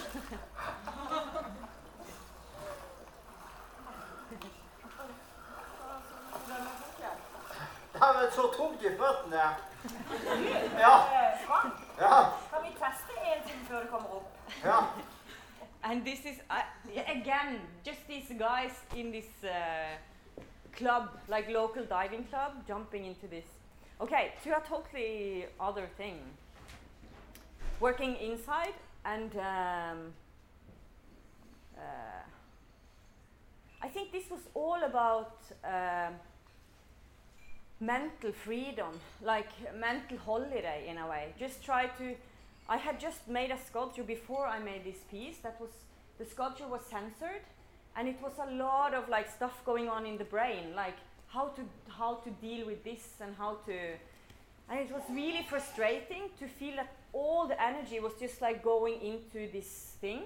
[7.93, 9.37] Det har vært så tungt i føttene.
[10.79, 10.95] Ja.
[11.99, 12.17] Ja.
[12.51, 14.24] Kan vi teste en ting før det kommer opp?
[15.83, 16.63] And this is uh,
[17.07, 19.51] again just these guys in this uh,
[20.73, 23.45] club, like local diving club, jumping into this.
[24.01, 26.19] Okay, to a totally other thing.
[27.81, 30.13] Working inside and um,
[31.77, 32.23] uh,
[33.83, 36.15] I think this was all about um
[37.81, 41.35] mental freedom, like mental holiday in a way.
[41.39, 42.17] Just try to.
[42.69, 45.39] I had just made a sculpture before I made this piece.
[45.39, 45.71] That was
[46.19, 47.43] the sculpture was censored,
[47.97, 50.97] and it was a lot of like stuff going on in the brain, like
[51.29, 53.77] how to how to deal with this and how to.
[54.71, 58.99] And it was really frustrating to feel that all the energy was just like going
[59.03, 60.23] into this thing.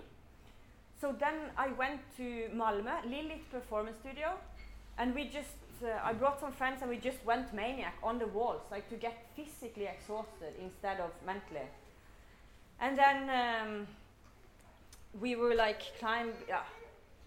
[1.00, 4.34] So then I went to Malmö, Lilith Performance Studio,
[4.96, 8.26] and we just uh, I brought some friends and we just went maniac on the
[8.26, 11.66] walls, like to get physically exhausted instead of mentally.
[12.80, 13.86] And then um,
[15.20, 16.32] we were like climb.
[16.48, 16.62] Yeah,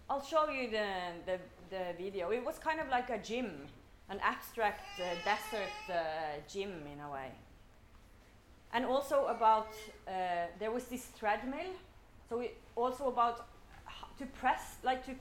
[0.08, 0.86] I'll show you the,
[1.26, 1.38] the
[1.70, 2.30] the video.
[2.30, 3.68] It was kind of like a gym,
[4.08, 7.32] an abstract uh, desert uh, gym in a way.
[8.72, 9.68] And also about
[10.08, 10.12] uh,
[10.58, 11.72] there was this treadmill.
[12.28, 13.46] So it also about
[14.18, 15.14] to press like to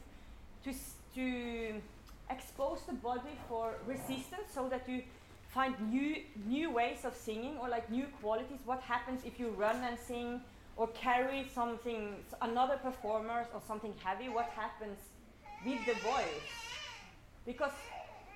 [0.63, 0.73] to
[1.15, 1.81] to
[2.29, 5.03] expose the body for resistance so that you
[5.53, 6.15] find new
[6.47, 8.59] new ways of singing or like new qualities.
[8.65, 10.41] What happens if you run and sing
[10.77, 14.29] or carry something another performer or something heavy?
[14.29, 14.99] What happens
[15.65, 16.47] with the voice?
[17.45, 17.73] Because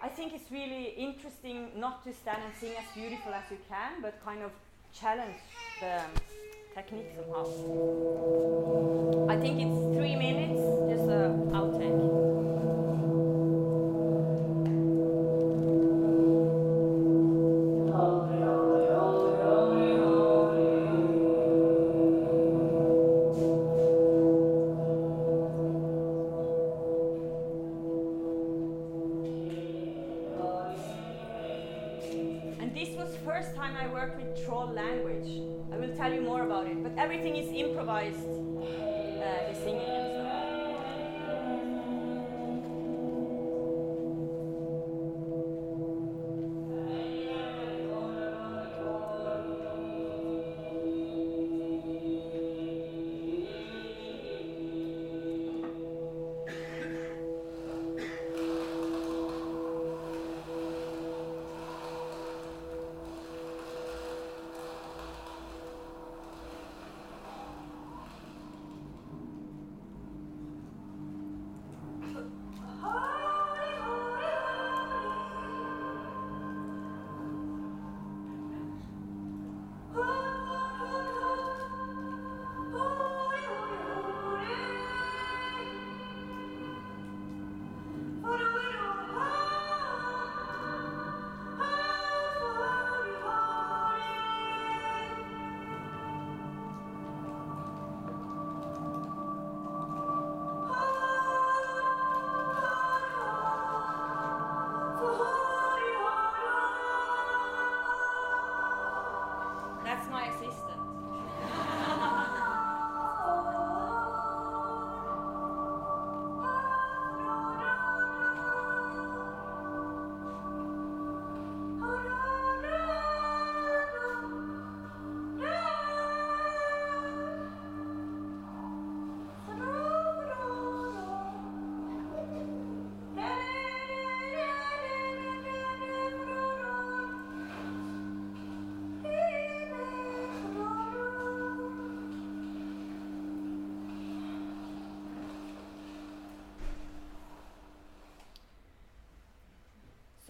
[0.01, 4.01] i think it's really interesting not to stand and sing as beautiful as you can
[4.01, 4.51] but kind of
[4.93, 5.39] challenge
[5.79, 6.01] the
[6.73, 7.45] technique somehow.
[9.29, 10.61] I think it's three minutes
[10.91, 12.01] just a outtake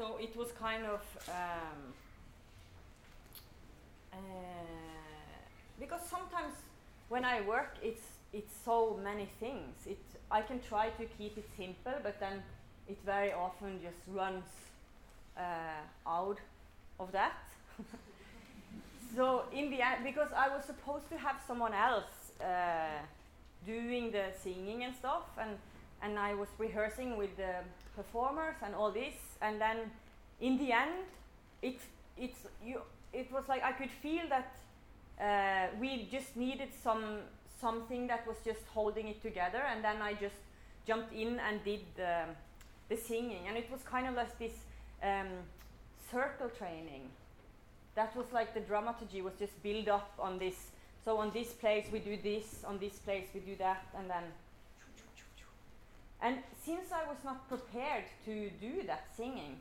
[0.05, 1.93] So it was kind of um,
[4.13, 4.17] uh,
[5.79, 6.53] because sometimes
[7.09, 9.73] when I work, it's it's so many things.
[9.87, 9.97] It
[10.29, 12.43] I can try to keep it simple, but then
[12.87, 14.45] it very often just runs
[15.37, 16.37] uh, out
[16.99, 17.33] of that.
[19.15, 23.01] so in the end, because I was supposed to have someone else uh,
[23.65, 25.57] doing the singing and stuff, and
[26.03, 27.55] and I was rehearsing with the
[27.95, 29.77] performers and all this, and then
[30.39, 31.05] in the end,
[31.61, 31.79] it
[32.17, 32.81] it's you.
[33.13, 34.51] It was like I could feel that
[35.21, 37.19] uh, we just needed some
[37.61, 40.41] something that was just holding it together, and then I just
[40.87, 42.25] jumped in and did the
[42.89, 44.55] the singing, and it was kind of like this
[45.03, 45.29] um,
[46.11, 47.09] circle training.
[47.95, 50.57] That was like the dramaturgy was just built up on this.
[51.05, 54.23] So on this place we do this, on this place we do that, and then.
[56.21, 59.57] And since I was not prepared to do that singing,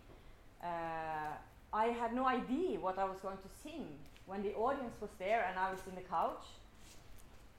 [0.63, 0.67] uh,
[1.73, 3.87] I had no idea what I was going to sing
[4.27, 6.47] when the audience was there and I was in the couch.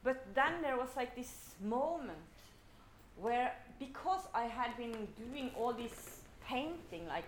[0.03, 2.17] But then there was like this moment
[3.17, 7.25] where, because I had been doing all this painting, like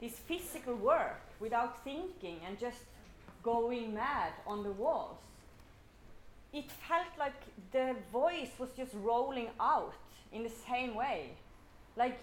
[0.00, 2.82] this physical work without thinking and just
[3.42, 5.18] going mad on the walls,
[6.52, 7.34] it felt like
[7.72, 9.94] the voice was just rolling out
[10.32, 11.30] in the same way.
[11.96, 12.18] Like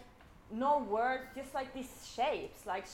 [0.52, 2.86] no words, just like these shapes, like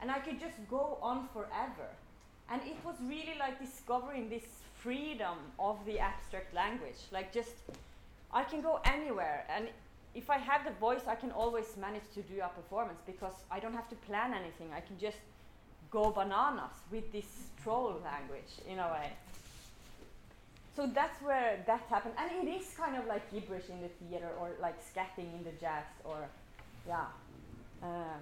[0.00, 1.88] and I could just go on forever.
[2.50, 4.44] And it was really like discovering this
[4.74, 7.00] freedom of the abstract language.
[7.10, 7.54] Like just
[8.32, 9.68] I can go anywhere and
[10.14, 13.60] if I have the voice I can always manage to do a performance because I
[13.60, 14.68] don't have to plan anything.
[14.74, 15.18] I can just
[15.94, 17.30] go bananas with this
[17.62, 19.12] troll language in a way.
[20.76, 24.30] So that's where that happened, and it is kind of like gibberish in the theater,
[24.40, 26.18] or like scatting in the jazz, or
[26.86, 27.06] yeah.
[27.80, 28.20] Um,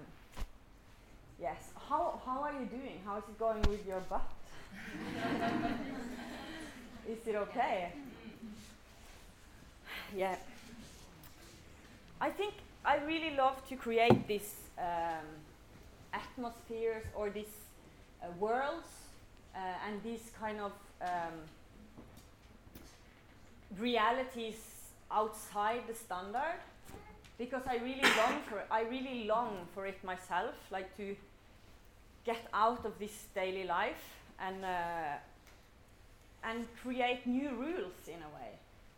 [1.41, 1.71] yes.
[1.89, 3.01] How how are you doing?
[3.05, 4.29] How is it going with your butt?
[7.09, 7.91] is it okay?
[10.15, 10.35] Yeah.
[12.21, 12.53] I think
[12.85, 15.25] I really love to create these um,
[16.13, 17.62] atmospheres or these
[18.39, 18.87] worlds
[19.55, 20.71] uh, and these kind of
[21.01, 21.37] um,
[23.79, 24.55] realities
[25.11, 26.59] outside the standard
[27.37, 28.67] because I really long for it.
[28.71, 31.15] I really long for it myself, like to
[32.25, 34.03] get out of this daily life
[34.39, 35.17] and uh,
[36.43, 38.51] and create new rules in a way.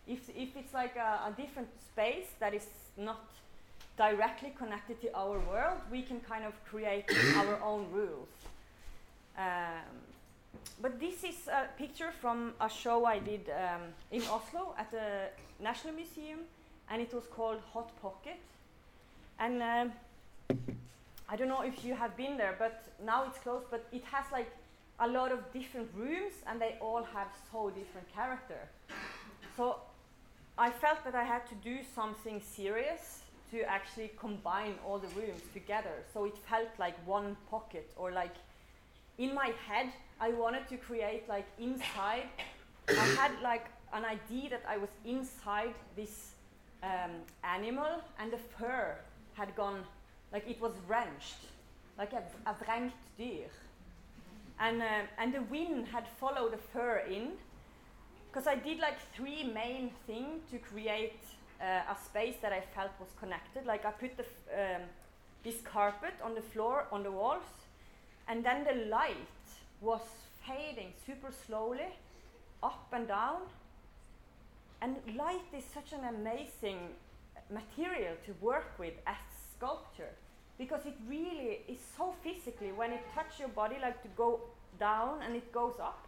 [0.08, 2.68] If if it's like a, a different space that is
[2.98, 3.26] not
[3.98, 7.06] directly connected to our world, we can kind of create
[7.38, 8.30] our own rules.
[9.38, 10.02] Um,
[10.82, 13.82] but this is a picture from a show I did um,
[14.12, 15.30] in Oslo at the
[15.60, 16.40] National Museum,
[16.90, 18.40] and it was called Hot Pocket.
[19.40, 19.86] And uh,
[21.30, 23.66] I don't know if you have been there, but now it's closed.
[23.70, 24.52] But it has like
[25.00, 28.70] a lot of different rooms, and they all have so different character.
[29.58, 29.78] So
[30.58, 33.22] I felt that I had to do something serious
[33.52, 38.36] to actually combine all the rooms together, so it felt like one pocket or like
[39.18, 39.90] in my head
[40.20, 42.30] I wanted to create like inside.
[42.88, 46.32] I had like an idea that I was inside this
[46.84, 47.12] um,
[47.44, 48.96] animal, and the fur
[49.34, 49.84] had gone
[50.32, 51.42] like it was wrenched,
[51.98, 53.50] like a, a vrengt dyr.
[54.60, 54.86] And, uh,
[55.18, 57.32] and the wind had followed the fur in,
[58.28, 61.20] because I did like three main things to create
[61.62, 63.66] uh, a space that I felt was connected.
[63.66, 64.82] Like I put the um,
[65.44, 67.44] this carpet on the floor, on the walls,
[68.28, 69.16] and then the light
[69.82, 70.02] was
[70.46, 71.90] fading super slowly
[72.64, 73.42] up and down.
[74.82, 76.80] And light is such an amazing
[77.52, 79.16] material to work with as
[79.56, 80.14] sculpture
[80.58, 84.40] because it really is so physically when it touches your body like to go
[84.80, 86.08] down and it goes up.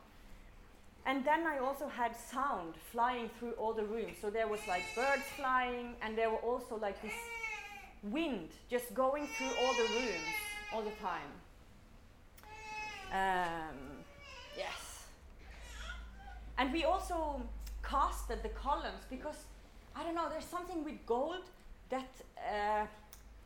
[1.05, 4.17] And then i also had sound flying through all the rooms.
[4.21, 7.13] So there was like birds flying and there were also like this
[8.03, 10.35] wind just going through all the rooms
[10.73, 11.31] all the time
[13.11, 14.03] um,
[14.57, 15.05] yes.
[16.57, 17.41] And we also
[17.83, 19.45] casted the columns because
[19.95, 20.27] I don't know.
[20.29, 21.43] There's something with gold
[21.89, 22.85] that uh,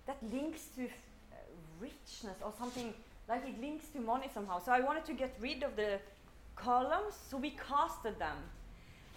[0.07, 1.35] that links to uh,
[1.79, 2.93] richness or something
[3.29, 4.59] like it links to money somehow.
[4.59, 5.99] So I wanted to get rid of the
[6.55, 8.37] columns, so we casted them.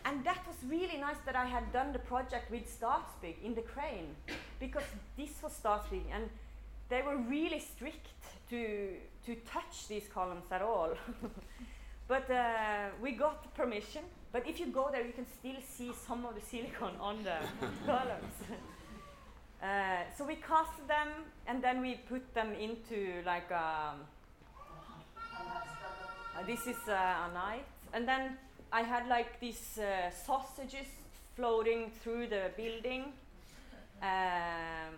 [0.05, 3.63] And that was really nice that I had done the project with Statsbygg in the
[3.63, 4.15] crane
[4.61, 4.85] because
[5.17, 6.29] this was Statsbygg and
[6.91, 8.09] they were really strict
[8.51, 8.91] to
[9.27, 10.91] to touch these columns at all.
[12.09, 14.03] but uh, we got permission.
[14.33, 17.37] But if you go there, you can still see some of the silicon on the
[17.87, 18.35] columns.
[19.63, 21.09] Uh, so we cast them
[21.47, 24.01] and then we put them into like um,
[26.37, 28.37] uh, this is uh, a night, and then
[28.73, 30.89] I had like these uh, sausages
[31.37, 33.13] floating through the building.
[34.03, 34.95] Um,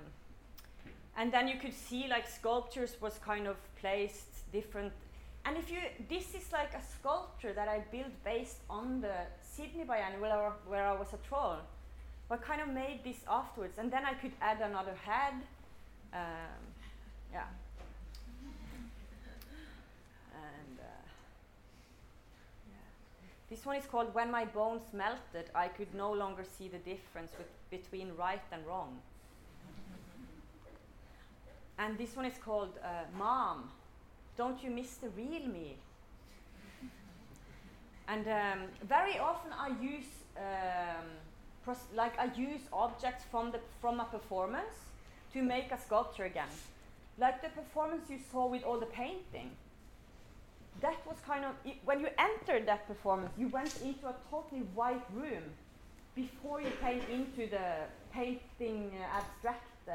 [1.17, 4.93] and then you could see like sculptures was kind of placed different.
[5.45, 9.85] And if you this is like a sculpture that i built based on the sydney
[9.85, 11.59] biennial where, where i was a troll
[12.29, 13.79] but kind of made this afterwards.
[13.79, 15.35] And then i could add another head
[16.13, 16.63] um,
[17.33, 17.45] yeah.
[20.35, 21.07] And uh,
[22.69, 22.89] yeah.
[23.49, 27.33] this one is called when my bones melted i could no longer see the difference
[27.71, 28.99] between right and wrong
[31.79, 33.71] and this one is called uh, Mom,
[34.37, 35.77] Don't You Miss the Real Me?
[38.09, 40.07] And um, very often I use,
[40.37, 44.77] um, like I use objects from, the, from a performance
[45.33, 46.49] to make a sculpture again.
[47.19, 49.51] Like the performance you saw with all the painting.
[50.81, 51.55] That was kind of,
[51.85, 55.43] when you entered that performance, you went into a totally white room
[56.15, 59.93] before you came into the painting uh, abstract uh,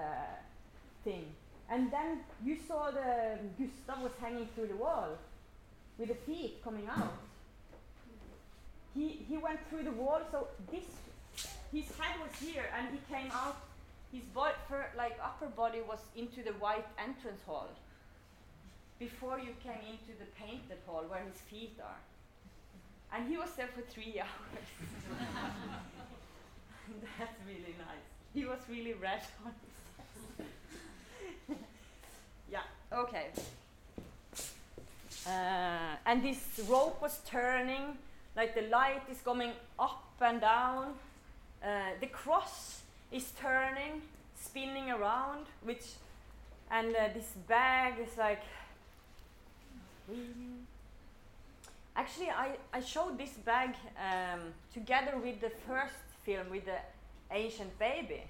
[1.04, 1.26] thing.
[1.72, 5.18] And then you saw the Gustav was hanging through the wall
[5.98, 7.14] with the feet coming out.
[8.94, 10.84] He, he went through the wall, so this
[11.74, 13.56] his head was here, and he came out.
[14.12, 14.54] His body,
[14.98, 17.70] like upper body, was into the white entrance hall.
[19.00, 22.02] Before you came into the painted hall where his feet are,
[23.16, 24.68] and he was there for three hours.
[27.18, 28.08] That's really nice.
[28.34, 29.72] He was really red on his
[32.52, 33.28] yeah, okay.
[35.28, 37.98] Uh, and this rope was turning,
[38.36, 40.94] like the light is coming up and down.
[41.64, 42.82] Uh, the cross
[43.12, 44.02] is turning,
[44.40, 45.86] spinning around, which,
[46.72, 48.42] and uh, this bag is like.
[51.96, 54.40] Actually, I, I showed this bag um,
[54.74, 55.94] together with the first
[56.26, 56.80] film with the
[57.32, 58.24] ancient baby.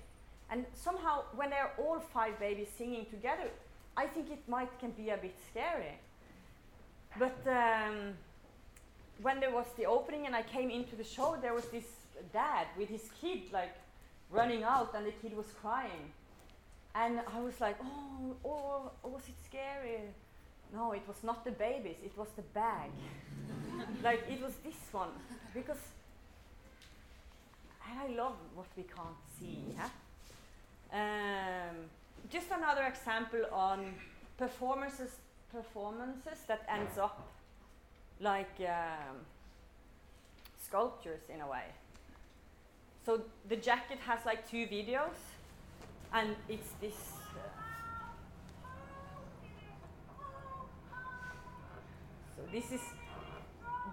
[0.49, 3.49] And somehow, when they're all five babies singing together,
[3.97, 5.99] I think it might can be a bit scary.
[7.19, 8.13] But um,
[9.21, 11.85] when there was the opening and I came into the show, there was this
[12.31, 13.75] dad with his kid like
[14.29, 16.13] running out, and the kid was crying.
[16.95, 19.99] And I was like, oh, oh, oh was it scary?
[20.73, 22.91] No, it was not the babies, it was the bag.
[24.03, 25.09] like it was this one.
[25.53, 25.79] Because
[27.85, 29.75] I love what we can't see.
[29.77, 29.89] Huh?
[30.93, 31.75] Um,
[32.29, 33.93] just another example on
[34.37, 35.11] performances
[35.51, 37.27] performances that ends up
[38.19, 39.17] like um,
[40.63, 41.65] sculptures in a way.
[43.05, 45.19] So the jacket has like two videos,
[46.13, 46.93] and it's this.
[52.35, 52.81] So this is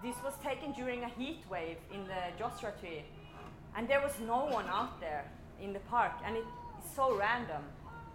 [0.03, 3.03] this was taken during a heat wave in the Joshua Tree,
[3.75, 5.25] and there was no one out there
[5.61, 6.45] in the park, and it,
[6.77, 7.63] it's so random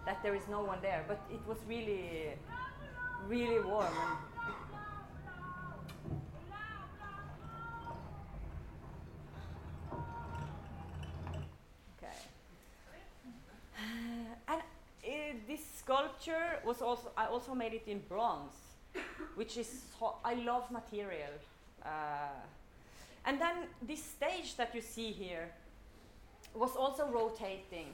[0.05, 1.03] that there is no one there.
[1.07, 2.33] But it was really,
[3.27, 3.93] really warm.
[11.97, 12.15] okay.
[14.47, 18.53] and uh, this sculpture was also I also made it in bronze,
[19.35, 21.33] which is so, I love material.
[21.83, 21.87] Uh,
[23.25, 25.49] and then this stage that you see here
[26.53, 27.87] was also rotating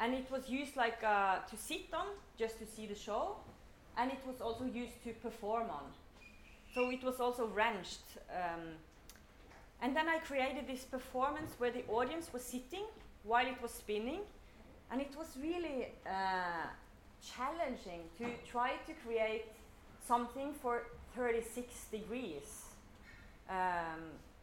[0.00, 2.06] and it was used like uh, to sit on
[2.38, 3.36] just to see the show.
[3.98, 5.84] And it was also used to perform on.
[6.74, 8.76] So it was also wrenched um,
[9.82, 12.84] and then i created this performance where the audience was sitting
[13.24, 14.20] while it was spinning.
[14.90, 16.66] And it was really uh,
[17.22, 19.44] challenging to try to create
[20.06, 22.64] something for 36 degrees.
[23.48, 24.00] Um,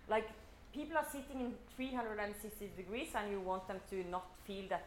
[0.10, 0.30] like
[0.74, 4.86] people are sitting in 360 degrees and you want them to not feel that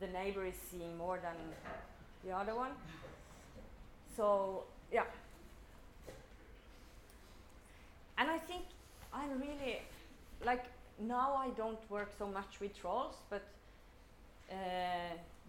[0.00, 1.36] the neighbor is seeing more than
[2.24, 2.72] the other one.
[4.16, 5.04] So, yeah.
[8.18, 8.62] And I think
[9.12, 9.80] I'm really,
[10.44, 10.64] like,
[10.98, 13.42] now I don't work so much with trolls, but
[14.50, 14.54] uh,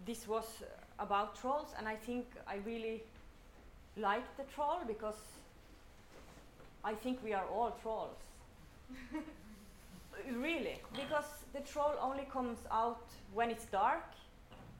[0.06, 0.46] this was
[0.98, 3.02] about trolls, and I think I really
[3.96, 5.20] like the troll because
[6.84, 8.16] I think we are all trolls.
[10.36, 14.04] really, because the troll only comes out when it's dark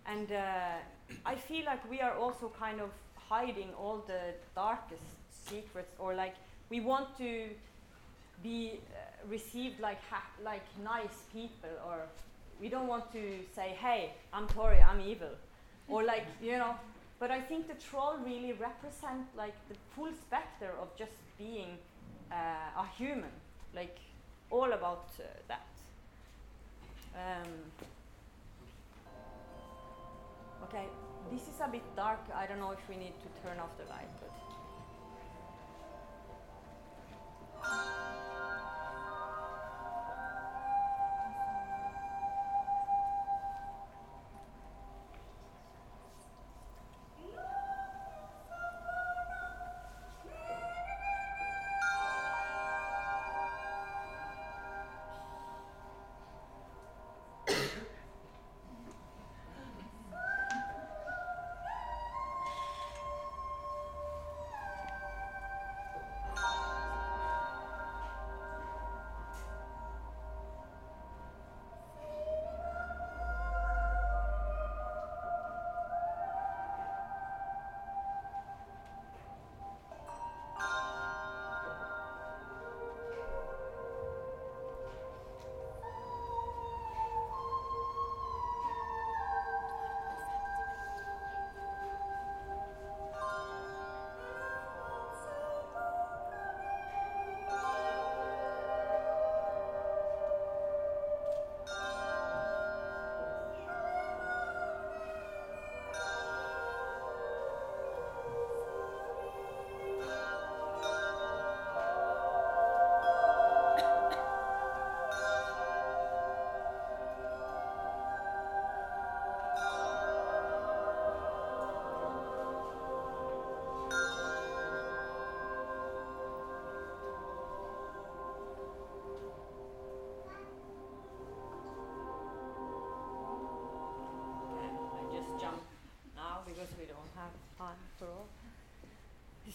[0.07, 0.77] and uh,
[1.25, 6.35] I feel like we are also kind of hiding all the darkest secrets, or like
[6.71, 7.49] we want to
[8.43, 10.01] be uh, received like
[10.43, 11.99] like nice people, or
[12.61, 13.23] we don't want to
[13.55, 15.35] say, "Hey, I'm Tori, I'm evil,"
[15.89, 16.75] or like you know.
[17.19, 21.79] But I think the troll really represent like the full specter of just being
[22.33, 23.31] uh, a human,
[23.75, 23.97] like
[24.51, 25.67] all about uh, that.
[27.15, 27.49] Um,
[30.65, 30.87] Okay,
[31.31, 32.21] this is a bit dark.
[32.35, 34.31] I don't know if we need to turn off the light, but.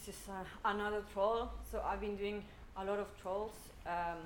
[0.08, 1.50] Is uh, another troll.
[1.72, 2.44] So I've been doing
[2.78, 3.54] a lot of trolls.
[3.86, 4.18] Um,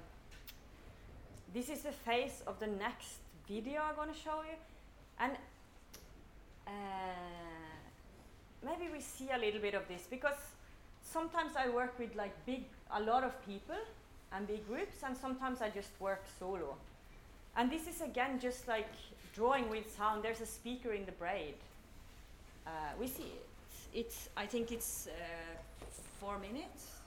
[1.54, 3.16] this is the face of the next
[3.48, 4.56] video I'm gonna show you,
[5.20, 5.34] and
[6.68, 6.72] uh,
[8.64, 10.38] maybe we see a little bit of this because
[11.04, 13.76] sometimes I work with like big, a lot of people
[14.34, 16.76] and big groups, and sometimes I just work solo.
[17.58, 18.88] And this is again just like
[19.36, 20.24] drawing with sound.
[20.24, 21.56] There's a speaker in the braid.
[22.66, 22.70] Uh,
[23.00, 23.46] we see it.
[23.94, 25.12] It's, I think it's uh,
[26.22, 27.01] four minutes.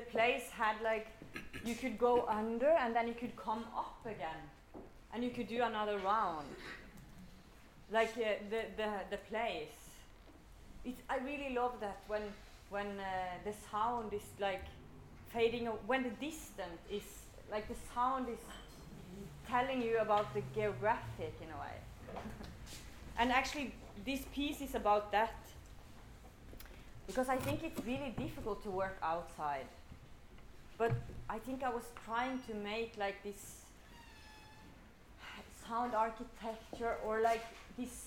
[0.00, 1.06] Place had like
[1.64, 4.40] you could go under and then you could come up again,
[5.12, 6.46] and you could do another round.
[7.92, 9.78] Like uh, the the the place.
[11.10, 12.22] I really love that when
[12.70, 13.04] when uh,
[13.44, 14.64] the sound is like
[15.32, 15.68] fading.
[15.68, 17.04] aw- When the distance is
[17.50, 18.38] like the sound is
[19.48, 21.76] telling you about the geographic in a way.
[23.18, 23.72] and actually,
[24.04, 25.34] this piece is about that
[27.06, 29.66] because I think it's really difficult to work outside.
[30.78, 30.92] But
[31.28, 33.62] I think I was trying to make like this
[35.66, 37.44] sound architecture or like
[37.78, 38.06] this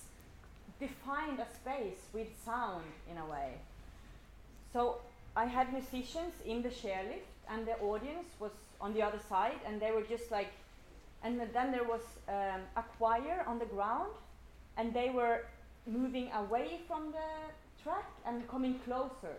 [0.80, 3.54] defined a space with sound in a way.
[4.72, 5.00] So
[5.36, 9.82] I had musicians in the chairlift and the audience was on the other side and
[9.82, 10.52] they were just like
[11.22, 14.12] and then there was um, a choir on the ground
[14.78, 15.46] and they were
[15.86, 19.36] moving away from the track and coming closer.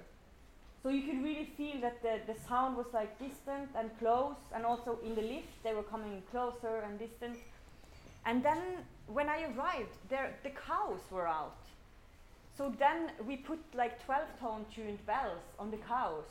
[0.83, 4.65] So you could really feel that the, the sound was like distant and close, and
[4.65, 7.37] also in the lift they were coming closer and distant.
[8.25, 8.59] And then
[9.07, 11.57] when I arrived, there the cows were out.
[12.57, 16.25] So then we put like 12 tone tuned bells on the cows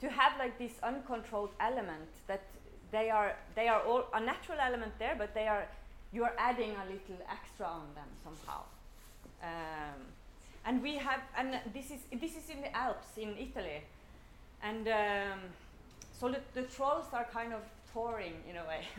[0.00, 2.42] to have like this uncontrolled element that
[2.90, 5.66] they are they are all a natural element there, but they are
[6.12, 8.62] you are adding a little extra on them somehow.
[9.42, 10.00] Um,
[10.66, 13.82] and we have and this is this is in the Alps in Italy,
[14.62, 15.40] and um,
[16.18, 17.62] so the, the trolls are kind of
[17.92, 18.82] touring in a way.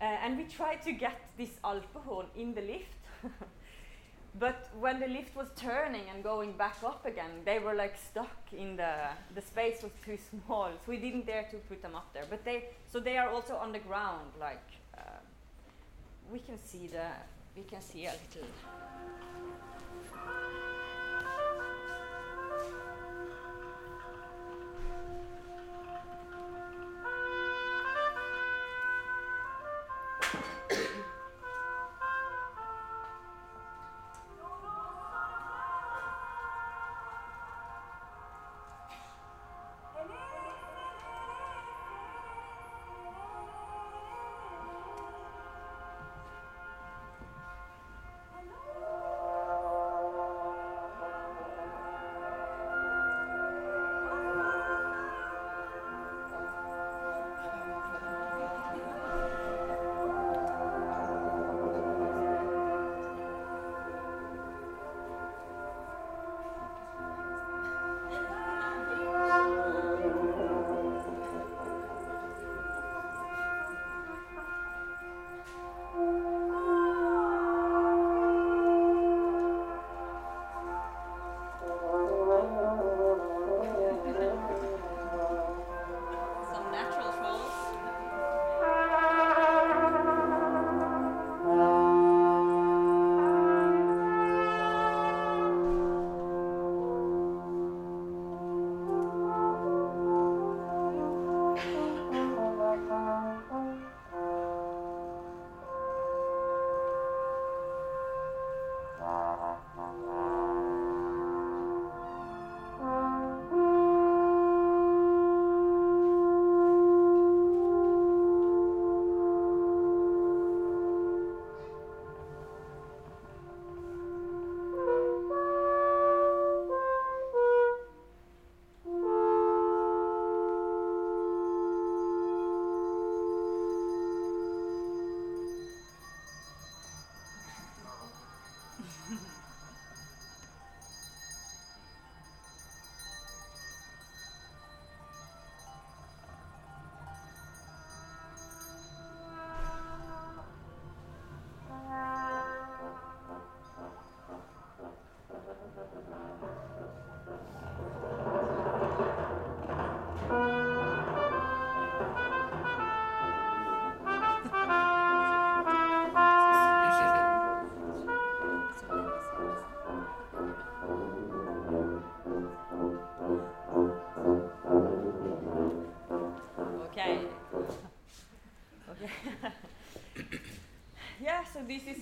[0.00, 2.98] uh, and we tried to get this alcohol in the lift.
[4.36, 8.52] But when the lift was turning and going back up again, they were like stuck
[8.52, 8.94] in the
[9.34, 12.24] the space was too small, so we didn't dare to put them up there.
[12.28, 14.66] But they so they are also on the ground, like
[14.98, 15.20] uh,
[16.32, 17.06] we can see the
[17.56, 18.48] we can see a little.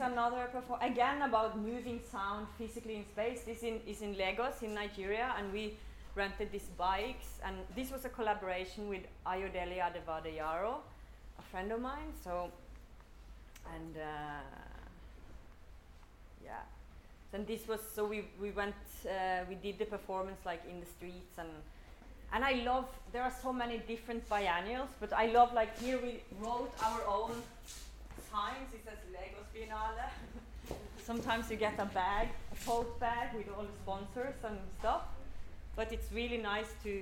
[0.02, 3.42] Another perform again about moving sound physically in space.
[3.42, 5.74] This in, is in Lagos in Nigeria, and we
[6.14, 10.74] rented these bikes, and this was a collaboration with Ayodele Adevadayaro,
[11.38, 12.12] a friend of mine.
[12.22, 12.50] So,
[13.74, 14.40] and uh,
[16.44, 16.62] yeah,
[17.32, 18.74] and this was so we we went
[19.06, 21.48] uh, we did the performance like in the streets and
[22.34, 26.22] and I love, there are so many different biennials, but I love like here we
[26.40, 27.42] wrote our own
[28.32, 28.72] signs.
[28.72, 30.08] It says Lagos Biennale.
[31.04, 35.02] Sometimes you get a bag, a tote bag with all the sponsors and stuff.
[35.76, 36.94] But it's really nice to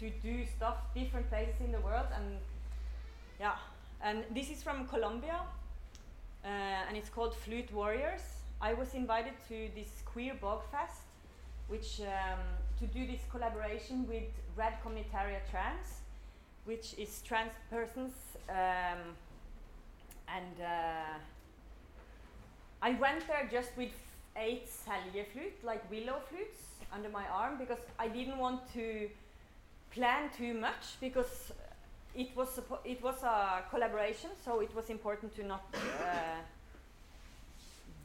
[0.00, 2.38] to do stuff different places in the world and
[3.40, 3.56] yeah.
[4.02, 5.40] And this is from Colombia,
[6.44, 8.20] uh, and it's called Flute Warriors.
[8.60, 11.02] I was invited to this Queer Bog Fest,
[11.68, 12.40] which um,
[12.80, 16.02] to do this collaboration with Red Comunitaria Trans,
[16.64, 18.12] which is trans persons,
[18.50, 19.16] um,
[20.28, 21.18] and uh,
[22.82, 23.92] I went there just with
[24.36, 29.08] eight selje flute, like willow flutes, under my arm because I didn't want to
[29.90, 31.52] plan too much because
[32.14, 36.40] it was it was a collaboration, so it was important to not uh,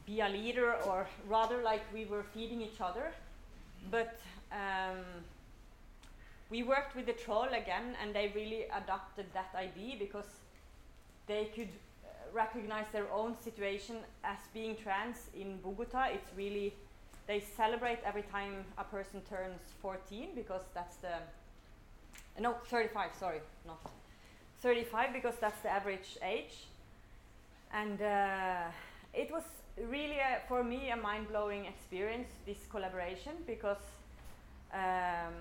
[0.06, 3.12] be a leader, or rather like we were feeding each other.
[3.90, 4.18] But
[4.50, 5.04] um,
[6.50, 10.26] we worked with the troll again, and they really adopted that idea because
[11.28, 11.68] they could
[12.32, 16.08] recognize their own situation as being trans in Bogota.
[16.12, 16.74] It's really
[17.26, 21.14] they celebrate every time a person turns 14 because that's the
[22.40, 23.78] no 35 sorry not
[24.62, 26.66] 35 because that's the average age
[27.72, 28.64] and uh,
[29.14, 29.44] it was
[29.88, 33.84] really a, for me a mind-blowing experience this collaboration because
[34.74, 35.34] um,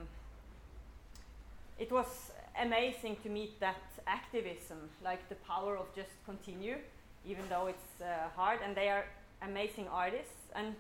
[1.80, 2.32] it was
[2.62, 6.78] amazing to meet that activism like the power of just continue
[7.26, 9.06] even though it's uh, hard and they are
[9.42, 10.52] amazing artists.
[10.56, 10.76] And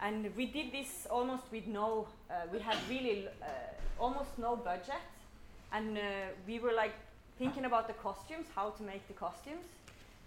[0.00, 3.46] and we did this almost with no uh, we had really uh,
[4.00, 5.02] almost no budget.
[5.72, 6.00] And uh,
[6.46, 6.94] we were like
[7.38, 9.66] thinking about the costumes how to make the costumes.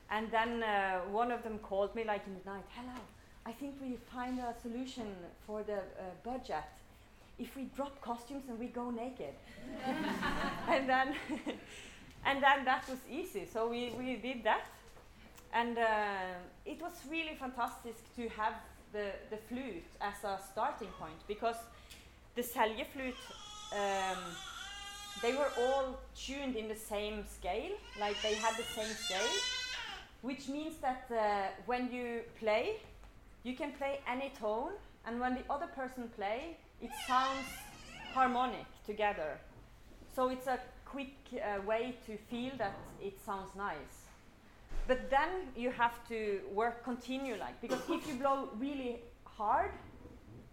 [0.10, 3.00] And then uh, one of them called me like in the night hello
[3.46, 5.08] i think we find a solution
[5.48, 5.80] for the
[6.24, 6.70] budget
[7.42, 9.36] if we drop costumes and we go naked.
[10.70, 11.16] And then
[12.26, 13.48] and then that was easy.
[13.52, 14.66] So we, we did that.
[15.54, 18.54] And uh, it was really fantastic to have
[18.94, 21.58] the, the flute as a starting point because
[22.36, 23.16] the Selje flute,
[23.74, 24.20] um,
[25.22, 29.34] they were all tuned in the same scale, like they had the same scale,
[30.22, 32.78] which means that uh, when you play,
[33.44, 34.72] you can play any tone,
[35.06, 37.48] and when the other person play, it sounds
[38.14, 39.40] harmonic together.
[40.16, 43.96] So it's a quick uh, way to feel that it sounds nice.
[44.88, 49.72] But then you have to work continue like because if you blow really hard,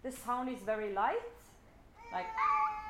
[0.03, 1.33] the sound is very light.
[2.13, 2.27] Like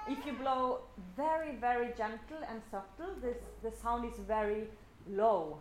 [0.07, 0.81] if you blow
[1.15, 4.67] very very gentle and subtle, this the sound is very
[5.09, 5.59] low.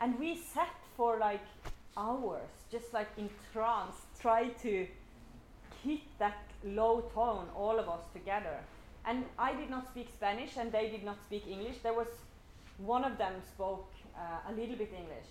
[0.00, 1.44] And we sat for like
[1.96, 4.86] hours, just like in trance, try to
[5.82, 8.58] hit that low tone, all of us together.
[9.04, 11.76] And I did not speak Spanish, and they did not speak English.
[11.82, 12.08] There was
[12.78, 15.30] one of them spoke uh, a little bit English.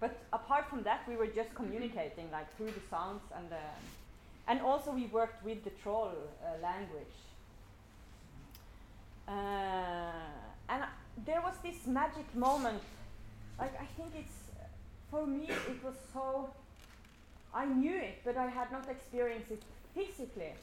[0.00, 3.64] But apart from that, we were just communicating like through the sounds and the,
[4.48, 6.12] and also we worked with the troll
[6.42, 7.16] uh, language.
[9.28, 10.10] Uh,
[10.70, 10.84] and
[11.26, 12.82] there was this magic moment.
[13.58, 14.38] Like I think it's
[15.10, 16.48] for me it was so.
[17.52, 19.62] I knew it, but I had not experienced it
[19.94, 20.54] physically.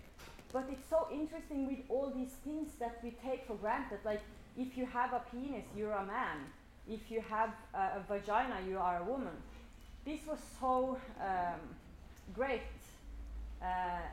[0.53, 3.99] But it's so interesting with all these things that we take for granted.
[4.05, 4.21] Like
[4.57, 6.47] if you have a penis, you're a man
[6.89, 9.36] if you have a, a vagina, you are a woman.
[10.05, 11.59] This was so um,
[12.34, 12.61] great
[13.61, 13.65] uh,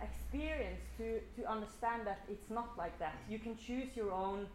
[0.03, 3.15] experience to, to understand that it's not like that.
[3.29, 4.47] You can choose your own,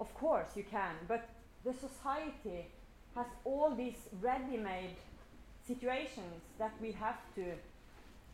[0.00, 1.28] of course you can, but
[1.64, 2.66] the society
[3.14, 4.96] has all these ready-made
[5.66, 7.44] situations that we have to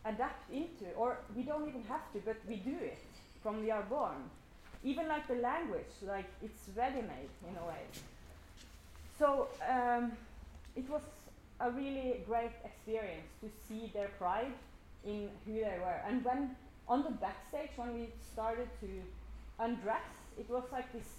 [0.05, 2.97] adapt into, or we don't even have to, but we do it
[3.43, 4.29] from we are born.
[4.83, 7.83] Even like the language, like it's ready-made in a way.
[9.17, 10.13] So um,
[10.75, 11.01] it was
[11.59, 14.53] a really great experience to see their pride
[15.05, 16.01] in who they were.
[16.07, 16.55] And when
[16.87, 18.87] on the backstage, when we started to
[19.59, 21.09] undress, it was like this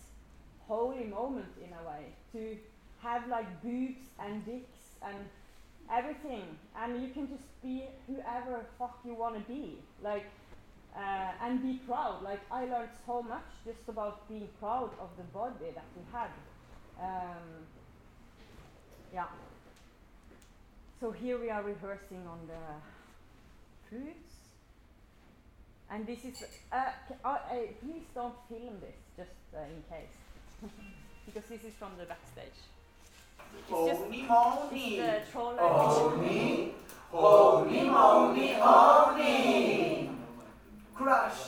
[0.67, 2.57] holy moment in a way to
[3.03, 5.17] have like boobs and dicks and
[5.93, 6.45] everything,
[6.77, 10.27] and you can just be whoever fuck you want to be, like,
[10.97, 12.23] uh, and be proud.
[12.23, 16.31] Like I learned so much just about being proud of the body that we had.
[17.01, 17.67] Um,
[19.13, 19.27] yeah.
[21.01, 24.35] So here we are rehearsing on the flutes.
[25.91, 26.85] And this is, uh,
[27.25, 27.39] uh, uh,
[27.83, 30.15] please don't film this, just uh, in case.
[31.27, 32.55] because this is from the backstage.
[33.59, 34.99] It's just Holy moly!
[34.99, 36.75] it's the Holy,
[37.11, 40.11] holy moly, holy!
[40.95, 41.41] Crush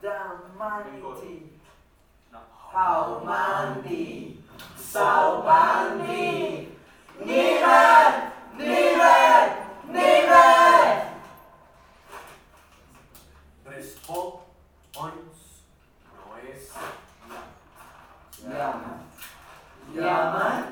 [0.00, 0.12] the
[0.52, 1.56] humanity.
[2.76, 4.36] 好 mandi,
[4.76, 6.68] sau bandi.
[7.24, 8.12] Nivel,
[8.58, 9.48] nivel,
[9.88, 11.06] nivel.
[13.64, 14.40] Respons
[16.12, 16.70] no es
[18.44, 19.00] Llaman,
[19.94, 20.04] llaman.
[20.04, 20.65] llaman.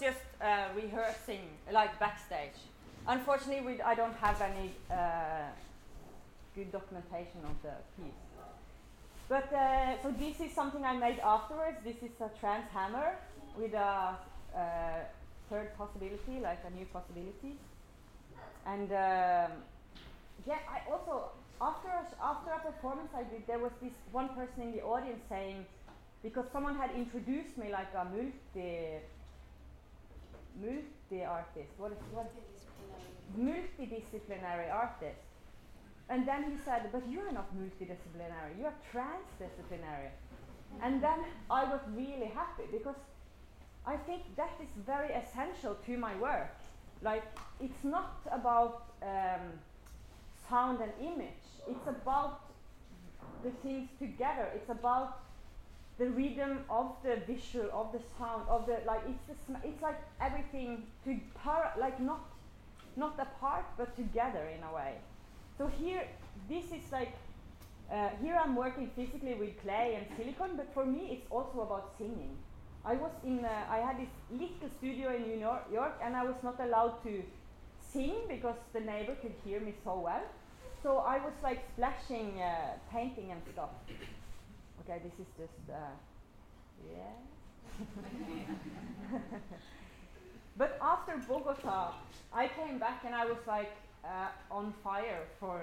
[0.00, 1.42] Just uh, rehearsing,
[1.72, 2.58] like backstage.
[3.06, 5.48] Unfortunately, we, I don't have any uh,
[6.54, 8.12] good documentation of the piece.
[9.28, 11.78] But uh, so this is something I made afterwards.
[11.84, 13.16] This is a trans hammer
[13.58, 14.16] with a
[14.54, 14.60] uh,
[15.50, 17.58] third possibility, like a new possibility.
[18.66, 19.50] And um,
[20.46, 21.30] yeah, I also
[21.60, 25.22] after a, after a performance I did, there was this one person in the audience
[25.28, 25.64] saying,
[26.22, 29.00] because someone had introduced me like a multi
[30.60, 31.70] multi artist.
[31.78, 32.32] What is what?
[33.38, 35.20] Multidisciplinary artist.
[36.08, 38.58] And then he said, but you are not multidisciplinary.
[38.58, 40.10] You are transdisciplinary.
[40.82, 41.18] And then
[41.50, 42.96] I was really happy because
[43.86, 46.54] I think that is very essential to my work.
[47.02, 47.24] Like,
[47.60, 49.58] it's not about um,
[50.48, 51.46] sound and image.
[51.68, 52.40] It's about
[53.42, 54.48] the things together.
[54.54, 55.20] It's about
[55.98, 59.00] the rhythm of the visual, of the sound, of the like.
[59.08, 62.20] It's the it's like everything to par like not
[62.96, 64.94] not apart but together in a way.
[65.58, 66.04] So here,
[66.48, 67.12] this is like
[67.90, 71.94] uh, here I'm working physically with clay and silicone, but for me it's also about
[71.98, 72.36] singing.
[72.84, 76.36] I was in uh, I had this little studio in New York, and I was
[76.42, 77.22] not allowed to
[77.80, 80.22] sing because the neighbor could hear me so well.
[80.82, 83.70] So I was like splashing, uh, painting and stuff.
[84.88, 85.74] Okay, this is just uh,
[86.94, 87.18] yeah.
[90.56, 91.92] but after Bogota,
[92.32, 93.72] I came back and I was like
[94.04, 95.60] uh, on fire for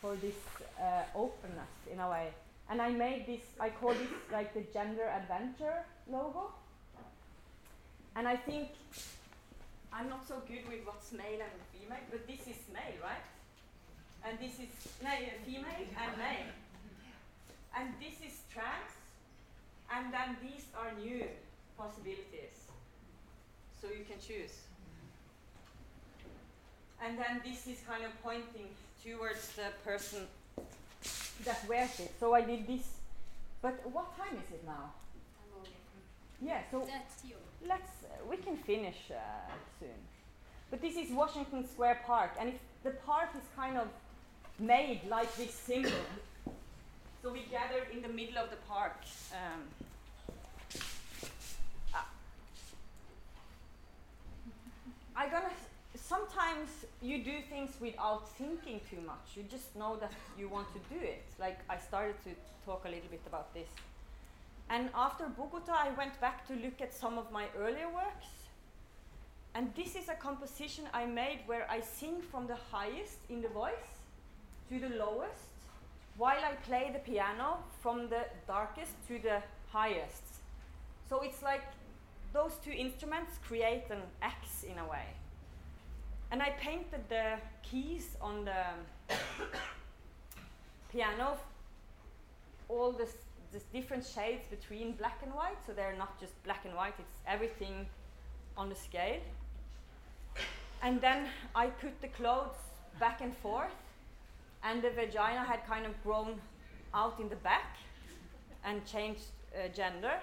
[0.00, 0.36] for this
[0.80, 2.28] uh, openness in a way.
[2.70, 3.42] And I made this.
[3.58, 6.52] I call this like the gender adventure logo.
[8.14, 8.68] And I think
[9.92, 13.26] I'm not so good with what's male and female, but this is male, right?
[14.24, 14.70] And this is
[15.02, 15.10] no,
[15.44, 16.54] female and male.
[17.76, 18.92] And this is trans,
[19.92, 21.24] and then these are new
[21.76, 22.70] possibilities.
[23.80, 24.60] So you can choose.
[27.02, 28.68] And then this is kind of pointing
[29.04, 30.26] towards the person
[31.44, 32.14] that wears it.
[32.18, 32.86] So I did this.
[33.60, 34.92] But what time is it now?
[36.40, 36.86] Yeah, so
[37.66, 39.98] let's uh, we can finish uh, soon.
[40.70, 42.52] But this is Washington Square Park, and
[42.82, 43.88] the park is kind of
[44.58, 45.90] made like this symbol.
[47.24, 48.98] So we gathered in the middle of the park.
[49.32, 49.62] Um,
[51.94, 52.06] ah.
[55.16, 55.48] I gonna.
[55.96, 56.68] Sometimes
[57.00, 59.36] you do things without thinking too much.
[59.36, 61.24] You just know that you want to do it.
[61.40, 62.30] Like I started to
[62.66, 63.68] talk a little bit about this.
[64.68, 68.28] And after Bogota, I went back to look at some of my earlier works.
[69.54, 73.48] And this is a composition I made where I sing from the highest in the
[73.48, 73.94] voice
[74.68, 75.53] to the lowest,
[76.16, 80.22] while I play the piano from the darkest to the highest.
[81.08, 81.64] So it's like
[82.32, 85.06] those two instruments create an X in a way.
[86.30, 89.14] And I painted the keys on the
[90.92, 91.38] piano
[92.68, 93.06] all the,
[93.72, 97.86] different shades between black and white, so they're not just black and white, it's everything
[98.56, 99.20] on the scale.
[100.82, 102.56] And then I put the clothes
[102.98, 103.76] back and forth,
[104.64, 106.40] and the vagina had kind of grown
[106.94, 107.76] out in the back
[108.64, 110.14] and changed uh, gender.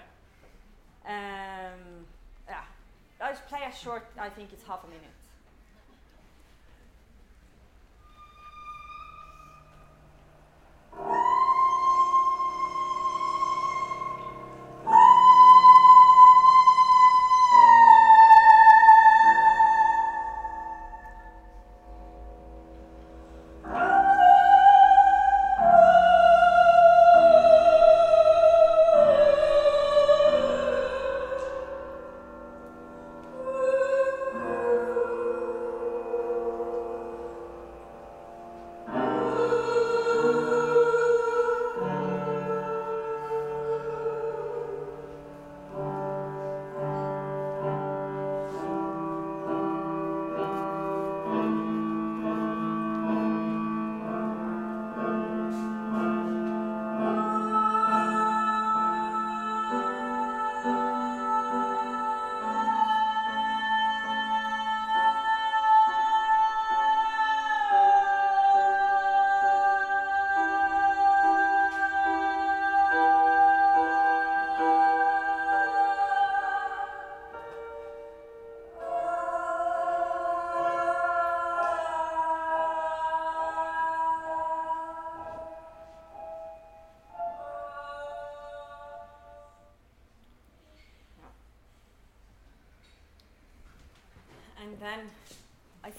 [1.06, 2.06] Um,
[2.48, 2.64] yeah,
[3.20, 5.22] just play a short, I think it's half a minute.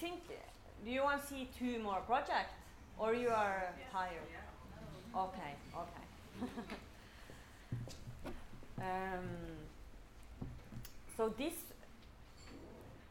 [0.02, 0.20] Think.
[0.84, 2.54] Do you want to see two more projects,
[2.98, 4.26] or you are tired?
[5.14, 5.54] Okay.
[5.82, 6.04] Okay.
[8.88, 9.28] um,
[11.16, 11.54] so this,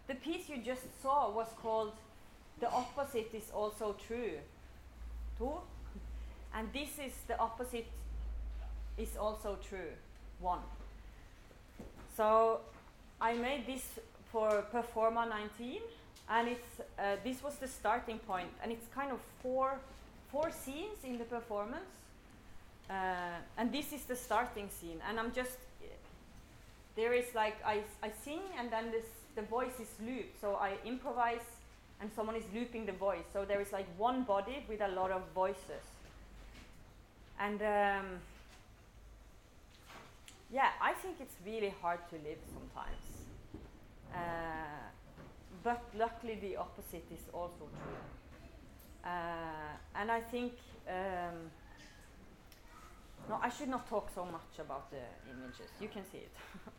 [0.08, 1.94] the piece you just saw was called
[2.60, 4.34] "The Opposite Is Also True."
[5.38, 5.54] Two,
[6.54, 7.88] and this is the opposite
[8.98, 9.94] is also true.
[10.40, 10.64] One.
[12.18, 12.60] So
[13.22, 13.86] I made this
[14.32, 15.80] for Performa 19,
[16.32, 19.80] and it's uh, this was the starting point, and it's kind of four
[20.32, 21.92] four scenes in the performance,
[22.90, 22.94] uh,
[23.58, 25.58] and this is the starting scene, and I'm just
[26.96, 30.72] there is like I I sing, and then this the voice is looped, so I
[30.86, 31.48] improvise,
[32.00, 35.12] and someone is looping the voice, so there is like one body with a lot
[35.12, 35.84] of voices,
[37.40, 37.62] and.
[37.62, 38.06] Um,
[40.54, 43.04] yeah, I think it's really hard to live sometimes.
[44.14, 44.91] Uh,
[45.64, 48.02] but luckily, the opposite is also true.
[49.04, 50.54] Uh, and I think,
[50.88, 51.52] um,
[53.30, 55.70] no, I should not talk so much about the images.
[55.80, 56.32] You can see it.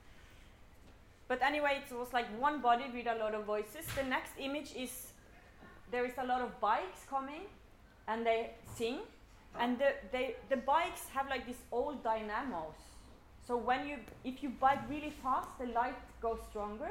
[1.28, 3.86] but anyway, it was like one body with a lot of voices.
[3.96, 5.12] The next image is
[5.90, 7.42] there is a lot of bikes coming
[8.08, 8.98] and they sing.
[9.58, 12.74] And the, they, the bikes have like these old dynamos
[13.46, 16.90] so when you, if you bike really fast, the light goes stronger,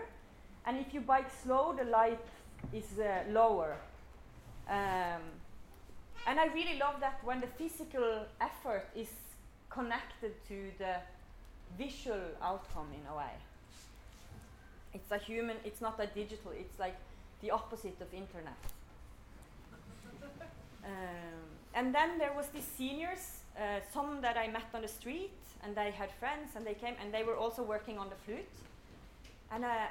[0.65, 2.19] and if you bike slow, the light
[2.73, 3.75] is uh, lower.
[4.69, 5.21] Um,
[6.27, 9.09] and I really love that when the physical effort is
[9.69, 10.95] connected to the
[11.77, 13.33] visual outcome in a way.
[14.93, 16.95] It's a human, it's not a digital, it's like
[17.41, 18.61] the opposite of internet.
[20.85, 20.91] um,
[21.73, 25.31] and then there was these seniors, uh, some that I met on the street,
[25.63, 28.45] and they had friends, and they came, and they were also working on the flute.
[29.51, 29.87] And uh,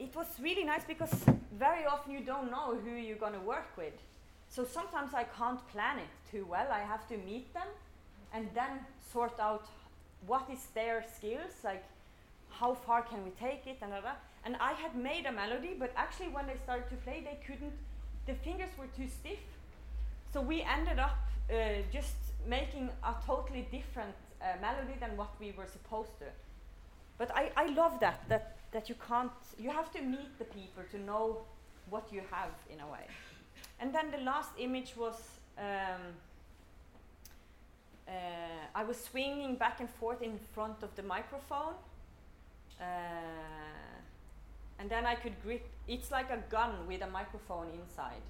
[0.00, 1.12] it was really nice because
[1.58, 3.92] very often you don't know who you're going to work with.
[4.48, 6.66] So sometimes I can't plan it too well.
[6.72, 7.68] I have to meet them
[8.32, 8.80] and then
[9.12, 9.66] sort out
[10.26, 11.84] what is their skills, like
[12.50, 15.92] how far can we take it, and blah, And I had made a melody, but
[15.96, 17.72] actually when they started to play, they couldn't.
[18.26, 19.38] The fingers were too stiff.
[20.32, 21.18] So we ended up
[21.50, 22.14] uh, just
[22.46, 26.26] making a totally different uh, melody than what we were supposed to.
[27.18, 30.82] But I, I love that, that, that you can't, you have to meet the people
[30.90, 31.38] to know
[31.88, 33.06] what you have in a way.
[33.80, 35.16] And then the last image was,
[35.58, 36.14] um,
[38.06, 38.12] uh,
[38.74, 41.74] I was swinging back and forth in front of the microphone.
[42.80, 42.84] Uh,
[44.78, 48.22] and then I could grip, it's like a gun with a microphone inside.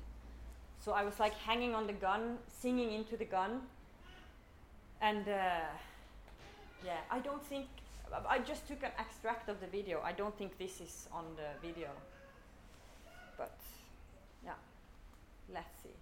[0.85, 3.61] So I was like hanging on the gun, singing into the gun.
[5.03, 5.69] And uh,
[6.85, 7.67] yeah, I don't think.
[8.13, 10.01] I just took an extract of the video.
[10.05, 11.89] I don't think this is on the video.
[13.37, 13.57] But
[14.45, 14.59] yeah,
[15.53, 16.00] let's see.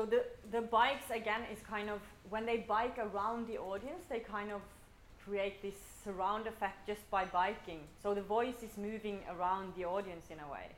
[0.00, 2.00] So the the bikes again is kind of
[2.30, 4.62] when they bike around the audience, they kind of
[5.22, 7.80] create this surround effect just by biking.
[8.02, 10.68] So the voice is moving around the audience in a way.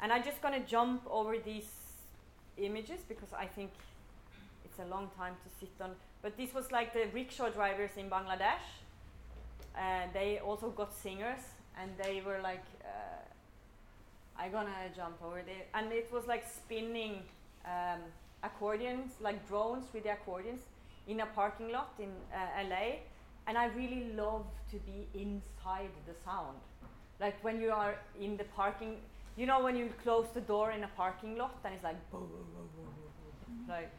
[0.00, 1.70] And I'm just going to jump over these
[2.56, 3.70] images because I think
[4.64, 5.90] it's a long time to sit on.
[6.22, 8.68] But this was like the rickshaw drivers in Bangladesh.
[9.76, 11.42] And they also got singers,
[11.80, 15.64] and they were like, uh, I'm gonna jump over there.
[15.74, 17.22] And it was like spinning
[17.64, 18.00] um,
[18.42, 20.60] accordions, like drones with the accordions,
[21.06, 23.00] in a parking lot in uh, LA
[23.46, 26.58] and I really love to be inside the sound.
[27.18, 28.96] Like when you are in the parking,
[29.36, 32.20] you know, when you close the door in a parking lot and it's like, boom,
[32.20, 32.86] boom, boom, boom,
[33.46, 33.90] boom, like,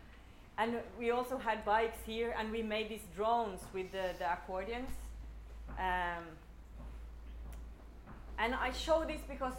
[0.57, 4.89] and we also had bikes here and we made these drones with the, the accordions.
[5.77, 6.23] Um,
[8.37, 9.53] and I show this because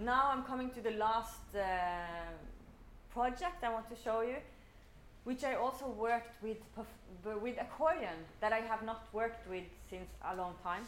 [0.00, 1.60] now I'm coming to the last uh,
[3.12, 4.36] project I want to show you
[5.24, 6.58] which I also worked with
[7.42, 10.84] with accordion that I have not worked with since a long time,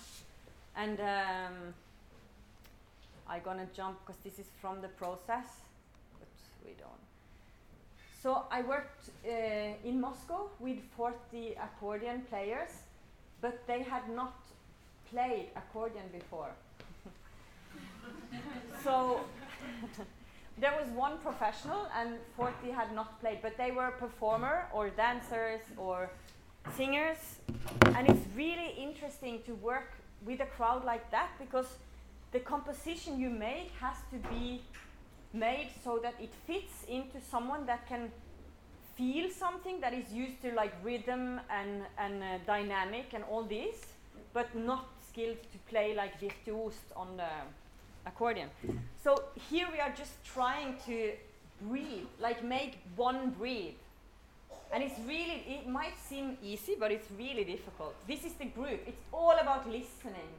[0.76, 1.74] and um,
[3.28, 5.48] I'm gonna jump because this is from the process,
[6.18, 6.28] but
[6.64, 7.04] we don't.
[8.22, 12.70] So I worked uh, in Moscow with 40 accordion players,
[13.40, 14.34] but they had not
[15.10, 16.52] played accordion before.
[18.84, 19.20] so
[20.62, 25.60] there was one professional and 40 had not played, but they were performer or dancers
[25.76, 26.08] or
[26.76, 27.18] singers.
[27.96, 29.90] And it's really interesting to work
[30.24, 31.66] with a crowd like that because
[32.30, 34.62] the composition you make has to be
[35.32, 38.12] made so that it fits into someone that can
[38.96, 43.78] feel something that is used to like rhythm and, and uh, dynamic and all this,
[44.32, 47.32] but not skilled to play like virtuoso on the
[48.06, 48.48] accordion.
[49.02, 51.12] So here we are just trying to
[51.62, 53.74] breathe, like make one breathe.
[54.72, 57.94] And it's really, it might seem easy, but it's really difficult.
[58.08, 60.32] This is the group, it's all about listening.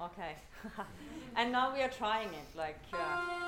[0.00, 0.36] Okay.
[1.36, 2.80] and now we are trying it, like.
[2.92, 3.47] Uh,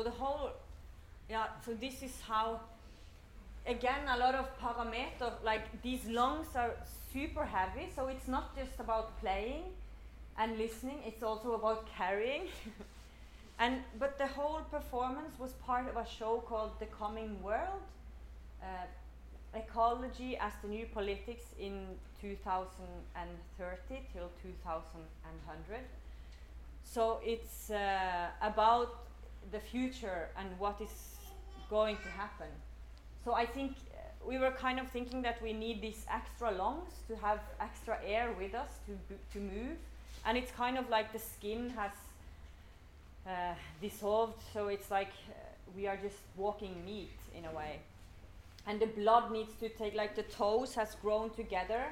[0.00, 0.48] So the whole,
[1.28, 2.60] yeah, so this is how,
[3.66, 6.72] again, a lot of parameters, like these lungs are
[7.12, 9.64] super heavy, so it's not just about playing
[10.38, 12.44] and listening, it's also about carrying.
[13.58, 17.82] and but the whole performance was part of a show called The Coming World,
[18.62, 18.86] uh,
[19.54, 21.88] Ecology as the New Politics in
[22.22, 25.80] 2030 till 2100.
[26.84, 29.09] So it's uh, about
[29.52, 31.16] the future and what is
[31.68, 32.48] going to happen.
[33.24, 36.92] So I think uh, we were kind of thinking that we need these extra lungs
[37.08, 38.92] to have extra air with us to
[39.32, 39.76] to move,
[40.24, 41.92] and it's kind of like the skin has
[43.26, 45.34] uh, dissolved, so it's like uh,
[45.76, 47.80] we are just walking meat in a way.
[48.66, 51.84] And the blood needs to take like the toes has grown together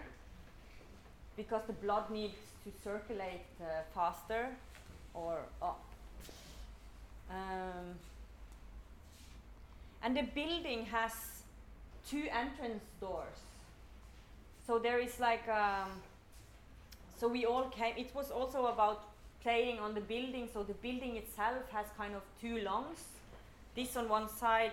[1.36, 4.48] because the blood needs to circulate uh, faster
[5.14, 5.40] or
[7.30, 7.94] um,
[10.02, 11.12] and the building has
[12.08, 13.38] two entrance doors.
[14.66, 15.90] So there is like, um,
[17.18, 19.04] so we all came, it was also about
[19.42, 20.48] playing on the building.
[20.52, 23.04] So the building itself has kind of two lungs,
[23.74, 24.72] this on one side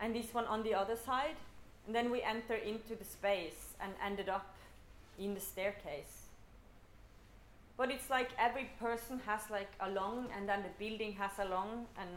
[0.00, 1.36] and this one on the other side.
[1.86, 4.54] And then we enter into the space and ended up
[5.18, 6.25] in the staircase.
[7.76, 11.44] But it's like every person has like a long, and then the building has a
[11.44, 12.08] long, and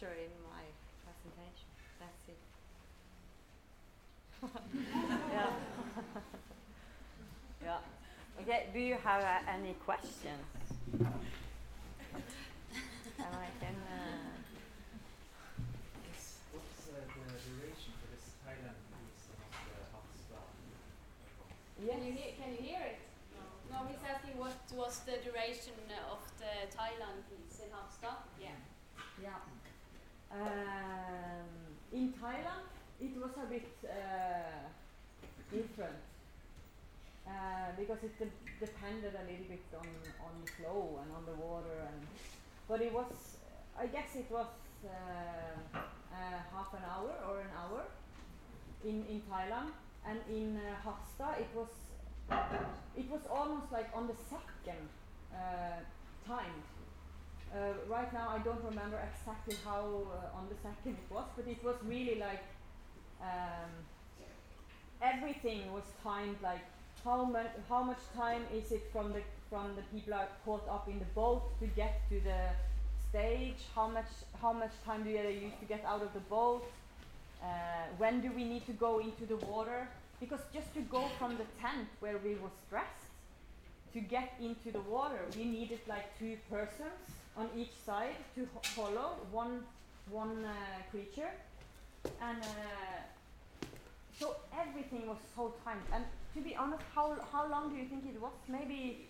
[0.00, 0.64] picture in my
[1.04, 1.68] presentation.
[2.00, 2.40] That's it.
[5.32, 5.52] yeah.
[7.64, 8.40] yeah.
[8.40, 10.40] Okay, do you have uh, any questions?
[10.94, 11.06] and
[13.18, 13.76] I can.
[13.76, 14.40] Uh,
[16.08, 16.38] Yes.
[16.52, 20.48] What's uh, the duration for this Thailand piece of the Harstad?
[21.76, 22.32] Can you hear?
[22.40, 22.98] Can you hear it?
[23.36, 23.44] No.
[23.68, 25.76] No, he's asking what was the duration
[26.08, 28.24] of the Thailand piece in Harstad.
[28.40, 28.56] Yeah.
[29.20, 29.59] Yeah.
[30.32, 31.48] Um,
[31.92, 32.70] in Thailand,
[33.00, 34.68] it was a bit uh,
[35.50, 35.98] different
[37.26, 39.88] uh, because it de- depended a little bit on,
[40.24, 42.06] on the flow and on the water, and
[42.68, 43.38] but it was,
[43.76, 44.46] I guess it was
[44.84, 45.78] uh,
[46.12, 47.82] half an hour or an hour
[48.84, 49.72] in in Thailand,
[50.06, 51.68] and in uh, Harstad it was
[52.96, 54.88] it was almost like on the second
[55.34, 55.80] uh,
[56.26, 56.62] timed.
[57.52, 61.48] Uh, right now, I don't remember exactly how uh, on the second it was, but
[61.48, 62.44] it was really like
[63.20, 63.70] um,
[65.02, 66.36] everything was timed.
[66.42, 66.62] Like
[67.04, 70.88] how much how much time is it from the from the people are caught up
[70.88, 72.40] in the boat to get to the
[73.08, 73.66] stage?
[73.74, 74.10] How much
[74.40, 76.62] how much time do they use to get out of the boat?
[77.42, 77.46] Uh,
[77.98, 79.88] when do we need to go into the water?
[80.20, 83.10] Because just to go from the tent where we were stressed
[83.92, 88.66] to get into the water, we needed like two persons on each side to ho-
[88.76, 89.54] follow one
[90.10, 90.52] one uh,
[90.90, 91.32] creature,
[92.28, 93.00] and uh,
[94.18, 94.26] so
[94.62, 95.86] everything was so timed.
[95.94, 96.04] And
[96.34, 98.34] to be honest, how how long do you think it was?
[98.48, 99.06] Maybe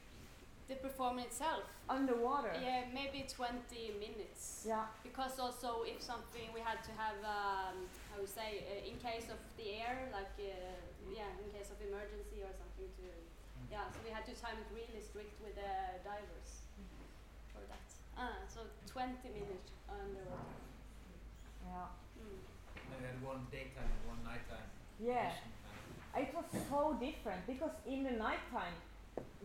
[0.71, 1.67] The performance itself.
[1.91, 2.55] underwater.
[2.63, 4.63] Yeah, maybe 20 minutes.
[4.73, 4.87] Yeah.
[5.03, 7.77] Because also if something we had to have, um,
[8.09, 10.79] how we say, uh, in case of the air, like uh,
[11.19, 13.07] yeah, in case of emergency or something to,
[13.75, 13.91] yeah.
[13.91, 15.75] So we had to time it really strict with the
[16.07, 16.40] divers for
[18.21, 18.33] that.
[18.33, 20.61] Ah, so 20 minutes underwater.
[21.65, 21.89] Yeah.
[22.19, 22.39] Mm.
[22.91, 24.69] Maybe had one daytime and one nighttime.
[25.01, 25.33] Yeah.
[25.33, 26.29] mission kind of.
[26.29, 28.77] It was so different because in the nighttime,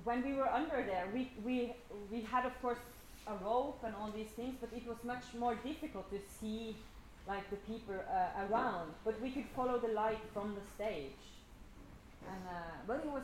[0.03, 1.73] when we were under there, we, we,
[2.11, 2.79] we had, of course,
[3.27, 6.75] a rope and all these things, but it was much more difficult to see
[7.27, 8.91] like the people uh, around.
[9.03, 11.23] But we could follow the light from the stage.
[12.27, 13.23] And, uh, but it was,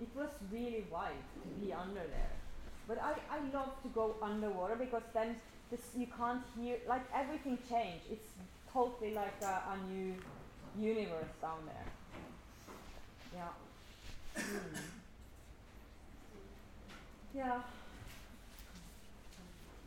[0.00, 2.36] it was really wild to be under there.
[2.88, 5.36] But I, I love to go underwater because then
[5.70, 8.04] this, you can't hear, like everything changed.
[8.10, 8.30] It's
[8.72, 10.14] totally like a, a new
[10.78, 11.86] universe down there.
[13.34, 13.48] Yeah.
[14.38, 14.76] Mm.
[17.34, 17.60] Yeah.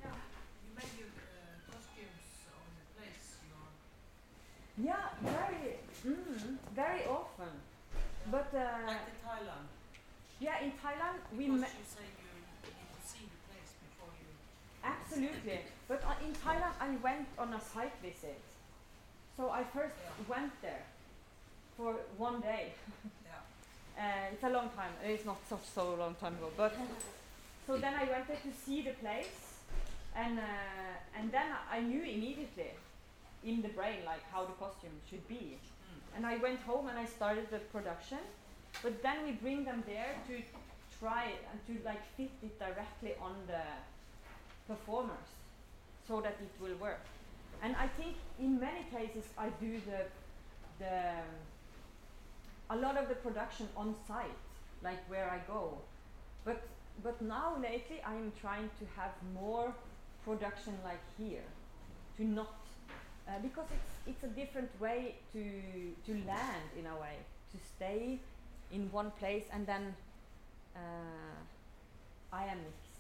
[0.02, 0.16] Yeah,
[0.64, 7.52] you made your uh, costumes on the place you're Yeah, very, mm, very often.
[8.32, 9.68] But uh, like in Thailand.
[10.40, 14.12] yeah, in Thailand we Because met you say you need to see the place before
[14.22, 14.30] you.
[14.84, 15.60] absolutely.
[15.88, 18.42] But uh, in Thailand I went on a site visit,
[19.38, 20.36] so I first Yeah.
[20.36, 20.84] went there
[21.78, 22.74] for one day.
[23.26, 23.42] Yeah.
[24.00, 24.94] Uh, it's a long time.
[25.04, 26.74] It's not such so long time ago, but
[27.68, 29.60] so then I went there to see the place,
[30.16, 32.72] and uh, and then I I knew immediately
[33.44, 35.58] in the brain like how the costume should be,
[36.16, 38.22] and I went home and I started the production,
[38.84, 40.34] but then we bring them there to
[41.00, 43.64] try it and to like fit it directly on the
[44.68, 45.30] performers,
[46.10, 47.06] so that it will work,
[47.62, 50.02] and I think in many cases I do the
[50.80, 50.96] the
[52.72, 54.42] a lot of the production on site,
[54.84, 55.78] like where I go.
[56.46, 56.62] But
[57.04, 59.74] but now lately I'm trying to have more
[60.26, 61.48] production like here,
[62.18, 62.54] to not
[63.28, 65.44] uh, because it's it's a different way to
[66.08, 67.18] to land in a way
[67.52, 68.20] to stay
[68.72, 69.96] in one place and then
[70.76, 71.38] uh,
[72.32, 73.00] I am mixed.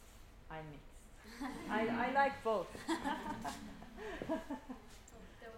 [0.49, 0.88] I'm mixed.
[1.69, 2.67] I, I like both.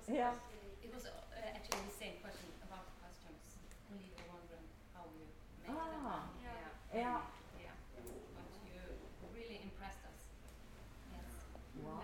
[0.07, 0.31] Yeah.
[0.33, 0.49] question-
[0.83, 3.45] It was uh, actually the same question about the costumes.
[3.91, 5.25] Only were wondering how you
[5.63, 5.77] make them.
[5.77, 6.27] Ah.
[6.43, 6.51] Yeah.
[6.93, 7.21] Yeah.
[7.63, 7.75] Yeah.
[7.95, 8.05] But
[8.67, 8.81] you
[9.37, 10.19] really impressed us.
[11.15, 11.31] Yes.
[11.85, 12.03] Wow.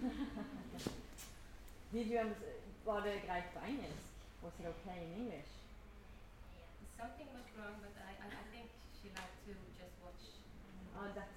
[1.92, 2.56] Did you understand?
[2.84, 4.06] Var det greit på engelsk?
[4.42, 5.50] Was it okay in English?
[7.00, 8.66] Something was wrong, but I, I, I think
[8.98, 10.22] she liked to just watch.
[10.96, 11.14] Oh, that's good.
[11.14, 11.29] That's good.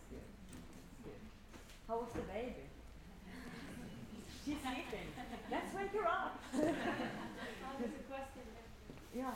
[1.88, 2.68] How was the baby?
[4.46, 5.08] She's sleeping.
[5.52, 6.40] Let's wake her up.
[6.54, 8.44] I was a question.
[9.16, 9.36] yeah.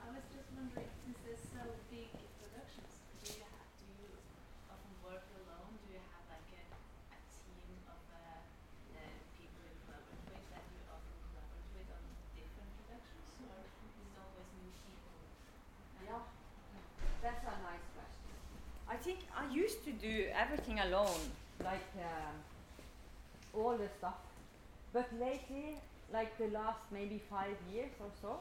[0.00, 2.92] I was just wondering, since there's so big productions,
[3.24, 4.08] do you have, do you
[4.68, 5.72] often work alone?
[5.80, 6.64] Do you have like a,
[7.16, 9.00] a team of uh, uh,
[9.40, 12.04] people you collaborate with that you often collaborate with on
[12.36, 15.16] different productions, or is it always new people?
[16.04, 16.20] Yeah.
[17.24, 18.32] That's a nice question.
[18.88, 21.32] I think I used to do everything alone,
[21.64, 22.34] like um,
[23.52, 24.18] all the stuff.
[24.92, 25.80] But lately,
[26.12, 28.38] like the last maybe five years or so,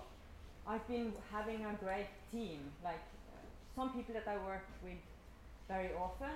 [0.68, 2.60] I've been having a great team.
[2.84, 3.38] Like uh,
[3.76, 5.02] some people that I work with
[5.68, 6.36] very often,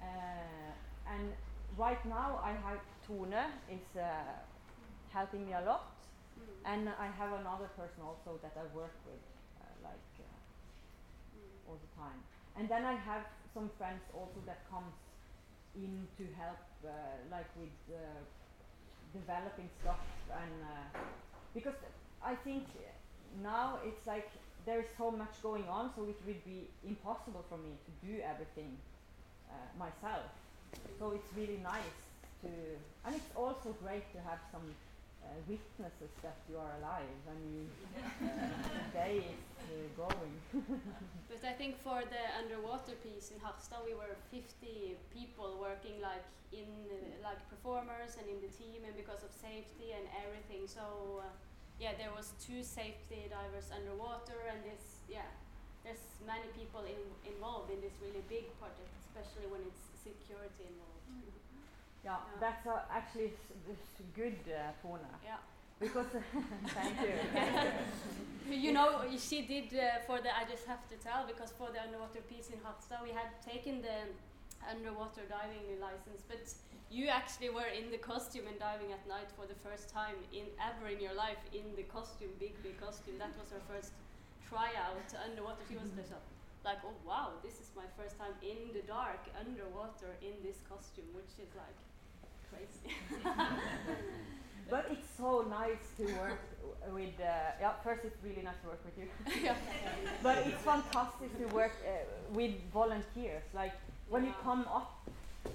[0.00, 0.72] uh,
[1.12, 1.32] and
[1.76, 3.34] right now I have Tone
[3.70, 4.02] is uh,
[5.12, 5.90] helping me a lot,
[6.34, 6.66] Mm.
[6.72, 9.22] and I have another person also that I work with,
[9.60, 10.10] uh, like.
[10.18, 10.24] Uh,
[11.34, 11.68] Mm.
[11.68, 12.20] all the time.
[12.56, 14.94] And then I have some friends also that comes
[15.74, 16.90] in to help, uh,
[17.30, 17.98] like with uh,
[19.12, 20.98] developing stuff and uh,
[21.54, 21.74] because
[22.22, 22.64] I think
[23.42, 24.28] now it's like
[24.66, 28.20] there is so much going on, so it would be impossible for me to do
[28.22, 28.76] everything
[29.78, 30.30] myself.
[30.98, 31.98] So it's really nice
[32.42, 32.48] to,
[33.04, 34.74] and it's also great to have some
[35.24, 37.62] uh, witnesses that you are alive when you
[38.22, 39.40] uh, day is
[39.72, 40.36] uh, going.
[41.30, 46.24] But I think for the underwater piece in Harstad, we were 50 people working like
[46.52, 46.96] in uh,
[47.26, 50.68] like performers and in the team, and because of safety and everything.
[50.70, 51.32] So uh,
[51.82, 55.26] yeah, there was two safety divers underwater, and this yeah,
[55.82, 61.02] there's many people in, involved in this really big project, especially when it's security involved.
[61.10, 61.43] Yeah,
[62.04, 62.16] Yeah.
[62.38, 63.32] that's uh, actually
[64.14, 65.00] good, uh, Tone.
[65.24, 65.40] Yeah.
[65.80, 66.06] Because
[66.68, 68.54] thank you.
[68.68, 70.30] you know, she did uh, for the.
[70.30, 73.82] I just have to tell because for the underwater piece in Harstad, we had taken
[73.82, 74.12] the
[74.68, 76.44] underwater diving license, but
[76.90, 80.44] you actually were in the costume and diving at night for the first time in
[80.60, 83.18] ever in your life in the costume, big big costume.
[83.18, 83.92] That was her first
[84.48, 85.64] tryout underwater.
[85.68, 86.20] She was just uh,
[86.64, 91.08] like, oh wow, this is my first time in the dark underwater in this costume,
[91.16, 91.76] which is like
[94.70, 96.40] But it's so nice to work
[96.92, 97.20] with.
[97.20, 99.08] Uh, yeah, first it's really nice to work with you.
[99.44, 99.54] yeah.
[100.22, 101.90] but it's fantastic to work uh,
[102.32, 103.42] with volunteers.
[103.54, 103.74] Like
[104.08, 105.06] when you come up,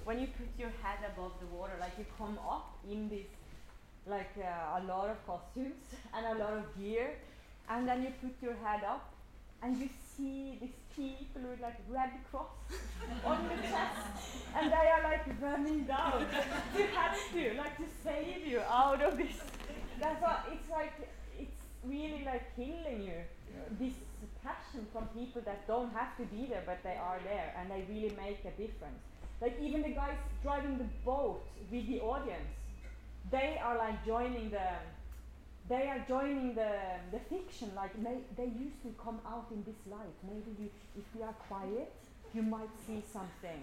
[0.04, 3.26] when you put your head above the water, like you come up in this,
[4.06, 5.74] like uh, a lot of costumes
[6.14, 7.16] and a lot of gear,
[7.68, 9.12] and then you put your head up,
[9.62, 12.48] and you see these people with like red cross
[13.24, 16.26] on the chest, and they are like running down.
[16.76, 19.36] you have to like to save you out of this.
[20.00, 20.92] That's why it's like
[21.38, 23.20] it's really like killing you.
[23.78, 23.94] This
[24.42, 27.84] passion from people that don't have to be there, but they are there, and they
[27.88, 29.00] really make a difference.
[29.40, 32.50] Like even the guys driving the boat with the audience,
[33.30, 34.68] they are like joining the.
[35.70, 36.72] They are joining the
[37.12, 37.70] the fiction.
[37.76, 40.16] Like they, they used to come out in this light.
[40.30, 40.68] Maybe you,
[40.98, 41.92] if you are quiet,
[42.34, 43.60] you might see something.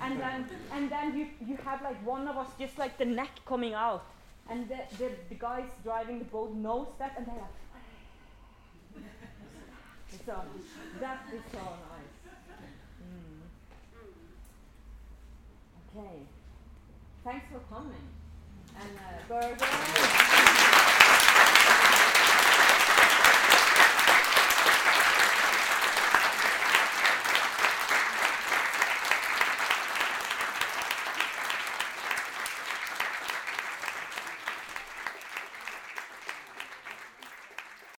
[0.00, 3.34] and then and then you you have like one of us just like the neck
[3.44, 4.06] coming out,
[4.48, 7.58] and the the, the guys driving the boat knows that, and they're like.
[10.26, 10.36] So
[11.00, 11.58] that is so
[11.92, 12.16] nice.
[13.04, 13.40] Mm.
[15.84, 16.16] Okay.
[17.24, 18.06] Thanks for coming.
[18.80, 21.10] And uh, burger.